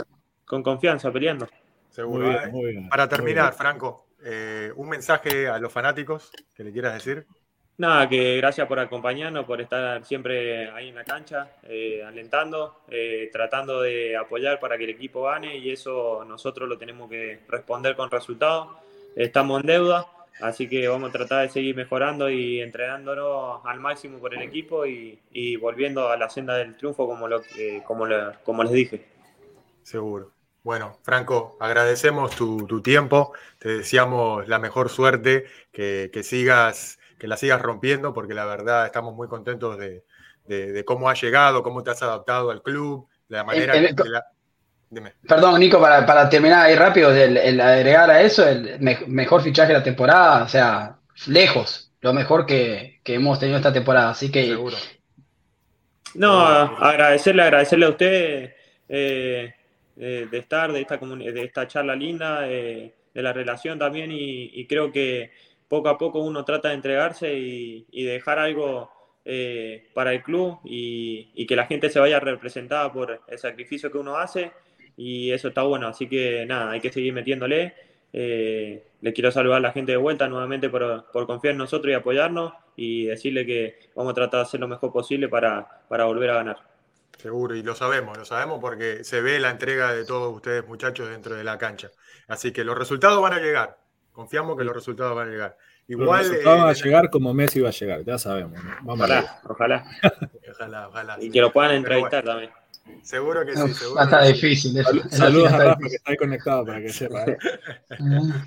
con 0.45 0.63
confianza, 0.63 1.11
peleando. 1.11 1.49
Seguro. 1.89 2.31
¿eh? 2.31 2.87
Para 2.91 3.09
terminar, 3.09 3.55
Franco, 3.55 4.09
eh, 4.23 4.73
un 4.77 4.89
mensaje 4.89 5.49
a 5.49 5.59
los 5.59 5.73
fanáticos 5.73 6.31
que 6.55 6.65
le 6.65 6.73
quieras 6.73 6.95
decir. 6.95 7.27
Nada, 7.79 8.09
que 8.09 8.37
gracias 8.39 8.67
por 8.67 8.79
acompañarnos, 8.81 9.47
por 9.47 9.61
estar 9.61 10.05
siempre 10.05 10.69
ahí 10.71 10.89
en 10.89 10.97
la 10.97 11.05
cancha, 11.05 11.53
eh, 11.63 12.03
alentando, 12.05 12.81
tratando 13.33 13.83
de 13.83 14.17
apoyar 14.17 14.59
para 14.59 14.77
que 14.77 14.85
el 14.85 14.91
equipo 14.91 15.23
gane 15.23 15.57
y 15.57 15.71
eso 15.71 16.25
nosotros 16.27 16.69
lo 16.69 16.77
tenemos 16.77 17.09
que 17.09 17.41
responder 17.49 17.95
con 17.95 18.11
resultados. 18.11 18.77
Estamos 19.15 19.61
en 19.61 19.67
deuda, 19.69 20.07
Así 20.41 20.69
que 20.69 20.87
vamos 20.87 21.11
a 21.11 21.13
tratar 21.13 21.43
de 21.43 21.53
seguir 21.53 21.75
mejorando 21.75 22.31
y 22.31 22.61
entrenándonos 22.61 23.61
al 23.65 23.81
máximo 23.81 24.19
por 24.19 24.35
el 24.35 24.43
equipo 24.43 24.87
y, 24.87 25.57
volviendo 25.57 26.09
a 26.09 26.17
la 26.17 26.31
senda 26.31 26.57
del 26.57 26.77
triunfo 26.77 27.07
como, 27.07 27.27
lo, 27.27 27.43
como, 27.85 28.07
como 28.45 28.63
les 28.63 28.73
dije. 28.73 29.05
Seguro. 29.83 30.33
Bueno, 30.63 30.99
Franco, 31.03 31.57
agradecemos 31.61 32.37
tu, 32.37 32.83
tiempo, 32.83 33.33
te 33.59 33.79
deseamos 33.79 34.47
la 34.49 34.59
mejor 34.59 34.91
suerte, 34.91 35.47
que, 35.73 36.11
sigas, 36.23 36.98
que 37.19 37.29
la 37.29 37.37
sigas 37.37 37.61
rompiendo, 37.61 38.15
porque 38.15 38.35
la 38.35 38.45
verdad 38.45 38.87
estamos 38.87 39.15
muy 39.15 39.29
contentos 39.29 39.79
de, 39.79 40.05
cómo 40.85 41.11
has 41.11 41.21
llegado, 41.21 41.63
cómo 41.63 41.83
te 41.83 41.91
has 41.91 42.03
adaptado 42.03 42.51
al 42.51 42.63
club, 42.63 43.09
la 43.29 43.45
manera 43.45 43.77
en, 43.77 43.95
que 43.95 44.09
la, 44.09 44.25
Perdón, 45.27 45.61
Nico, 45.61 45.81
para, 45.81 46.29
terminar 46.31 46.67
ahí 46.67 46.75
rápido, 46.75 47.15
el, 47.15 47.61
agregar 47.61 48.11
a 48.11 48.23
eso, 48.23 48.49
el 48.49 48.81
mejor 48.81 49.43
fichaje 49.43 49.73
de 49.73 49.79
la 49.79 49.85
temporada, 49.85 50.45
o 50.45 50.49
sea, 50.49 50.97
lejos, 51.27 51.93
lo 52.01 52.15
mejor 52.15 52.47
que, 52.47 53.01
hemos 53.05 53.39
tenido 53.39 53.59
esta 53.59 53.73
temporada, 53.73 54.11
así 54.11 54.31
que... 54.31 54.47
Seguro. 54.47 54.77
No, 56.15 56.41
agradecerle, 56.41 57.43
agradecerle 57.43 57.85
a 57.85 57.91
usted 57.91 58.55
eh, 58.89 59.55
de 59.97 60.39
estar, 60.39 60.73
de 60.73 60.81
esta, 60.81 60.97
de 60.97 61.45
esta 61.45 61.69
charla 61.69 61.95
linda, 61.95 62.41
de 62.41 62.95
la 63.15 63.33
relación 63.35 63.79
también, 63.79 64.11
y, 64.11 64.67
creo 64.67 64.91
que 64.91 65.33
poco 65.69 65.89
a 65.89 65.99
poco 65.99 66.21
uno 66.21 66.45
trata 66.45 66.69
de 66.69 66.75
entregarse 66.75 67.35
y, 67.35 68.05
dejar 68.05 68.39
algo 68.39 68.91
eh, 69.25 69.89
para 69.95 70.13
el 70.13 70.23
club 70.23 70.59
y, 70.65 71.31
y, 71.35 71.47
que 71.47 71.57
la 71.57 71.67
gente 71.67 71.91
se 71.91 72.01
vaya 72.01 72.21
representada 72.21 72.93
por 72.93 73.21
el 73.27 73.39
sacrificio 73.39 73.93
que 73.93 73.99
uno 73.99 74.17
hace 74.17 74.53
y 74.97 75.31
eso 75.31 75.49
está 75.49 75.63
bueno. 75.63 75.89
Así 75.89 76.09
que 76.09 76.45
nada, 76.47 76.73
hay 76.73 76.81
que 76.81 76.93
seguir 76.93 77.13
metiéndole. 77.13 77.75
Eh, 78.13 78.85
le 79.01 79.13
quiero 79.13 79.31
saludar 79.31 79.59
a 79.59 79.61
la 79.61 79.73
gente 79.73 79.93
de 79.93 79.99
vuelta 79.99 80.29
nuevamente 80.29 80.71
por, 80.71 81.07
confiar 81.27 81.53
en 81.53 81.59
nosotros 81.59 81.91
y 81.91 81.95
apoyarnos 81.95 82.53
y 82.75 83.07
decirle 83.07 83.47
que 83.47 83.91
vamos 83.95 84.13
a 84.13 84.15
tratar 84.15 84.41
de 84.41 84.47
hacer 84.47 84.61
lo 84.61 84.69
mejor 84.69 84.93
posible 84.93 85.29
para 85.29 85.69
volver 85.89 86.31
a 86.31 86.35
ganar. 86.35 86.69
Seguro, 87.19 87.57
y 87.57 87.63
lo 87.63 87.75
sabemos, 87.75 88.17
lo 88.17 88.25
sabemos 88.25 88.61
porque 88.61 89.03
se 89.03 89.21
ve 89.21 89.41
la 89.41 89.51
entrega 89.51 89.93
de 89.93 90.05
todos 90.05 90.33
ustedes 90.33 90.67
muchachos 90.69 91.11
dentro 91.11 91.35
de 91.35 91.43
la 91.43 91.59
cancha. 91.59 91.91
Así 92.29 92.53
que 92.53 92.63
los 92.63 92.79
resultados 92.79 93.21
van 93.21 93.33
a 93.33 93.41
llegar. 93.41 93.77
Confiamos 94.19 94.59
que 94.59 94.65
los 94.65 94.75
resultados 94.75 95.15
van 95.15 95.29
a 95.29 95.31
llegar. 95.31 95.57
Igual, 95.87 96.23
los 96.23 96.29
resultados 96.31 96.59
van 96.59 96.69
a 96.69 96.73
eh, 96.73 96.83
llegar 96.83 97.09
como 97.09 97.33
Messi 97.33 97.61
va 97.61 97.69
a 97.69 97.71
llegar, 97.71 98.05
ya 98.05 98.19
sabemos. 98.19 98.59
ojalá, 98.85 99.41
ojalá. 99.49 99.87
ojalá, 100.89 101.19
Y 101.21 101.31
que 101.31 101.41
lo 101.41 101.53
puedan 101.53 101.77
entrevistar 101.77 102.25
también. 102.25 102.51
Seguro 103.01 103.47
que 103.47 103.57
sí. 103.57 103.75
Seguro 103.75 104.03
está 104.03 104.25
difícil. 104.25 104.85
Saludos 105.09 105.53
a 105.53 105.59
Rafa 105.59 105.89
que 105.89 105.95
está 105.95 106.11
ahí 106.11 106.17
conectado 106.17 106.67
para 106.67 106.81
que 106.81 106.89
sepa. 106.89 107.27
¿eh? 107.27 107.39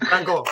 Franco, 0.09 0.43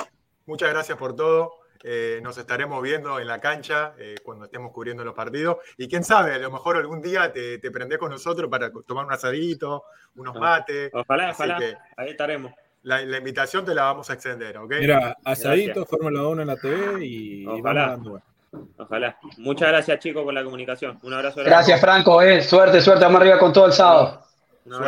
muchas 0.45 0.69
gracias 0.69 0.97
por 0.97 1.17
todo. 1.17 1.51
Eh, 1.83 2.21
nos 2.23 2.37
estaremos 2.37 2.81
viendo 2.81 3.19
en 3.19 3.27
la 3.27 3.41
cancha 3.41 3.95
eh, 3.99 4.15
cuando 4.23 4.45
estemos 4.45 4.71
cubriendo 4.71 5.03
los 5.03 5.15
partidos. 5.15 5.57
Y 5.77 5.89
quién 5.89 6.05
sabe, 6.05 6.35
a 6.35 6.39
lo 6.39 6.49
mejor 6.49 6.77
algún 6.77 7.01
día 7.01 7.33
te, 7.33 7.57
te 7.57 7.71
prendés 7.71 7.99
con 7.99 8.09
nosotros 8.09 8.49
para 8.49 8.71
tomar 8.71 9.05
un 9.05 9.11
asadito, 9.11 9.83
unos 10.15 10.37
ah, 10.37 10.39
mates. 10.39 10.91
Ojalá, 10.93 11.31
ojalá. 11.31 11.59
Ahí 11.97 12.11
estaremos. 12.11 12.53
La, 12.83 13.01
invitación 13.01 13.65
te 13.65 13.75
la 13.75 13.83
vamos 13.83 14.09
a 14.09 14.13
extender, 14.13 14.57
¿ok? 14.57 14.73
Mira, 14.79 15.17
asadito, 15.23 15.85
Fórmula 15.85 16.23
1 16.27 16.41
en 16.41 16.47
la 16.47 16.55
TV 16.55 17.05
y, 17.05 17.45
ojalá. 17.45 17.99
Ojalá. 18.77 19.17
Muchas 19.37 19.67
gracias, 19.69 19.99
chicos, 19.99 20.23
por 20.23 20.33
la 20.33 20.43
comunicación. 20.43 20.97
Un 21.03 21.13
abrazo. 21.13 21.41
Gracias, 21.43 21.79
Franco. 21.79 22.21
Eh. 22.21 22.41
Suerte, 22.41 22.81
suerte. 22.81 23.05
Vamos 23.05 23.21
arriba 23.21 23.37
con 23.37 23.53
todo 23.53 23.67
el 23.67 23.73
sábado. 23.73 24.23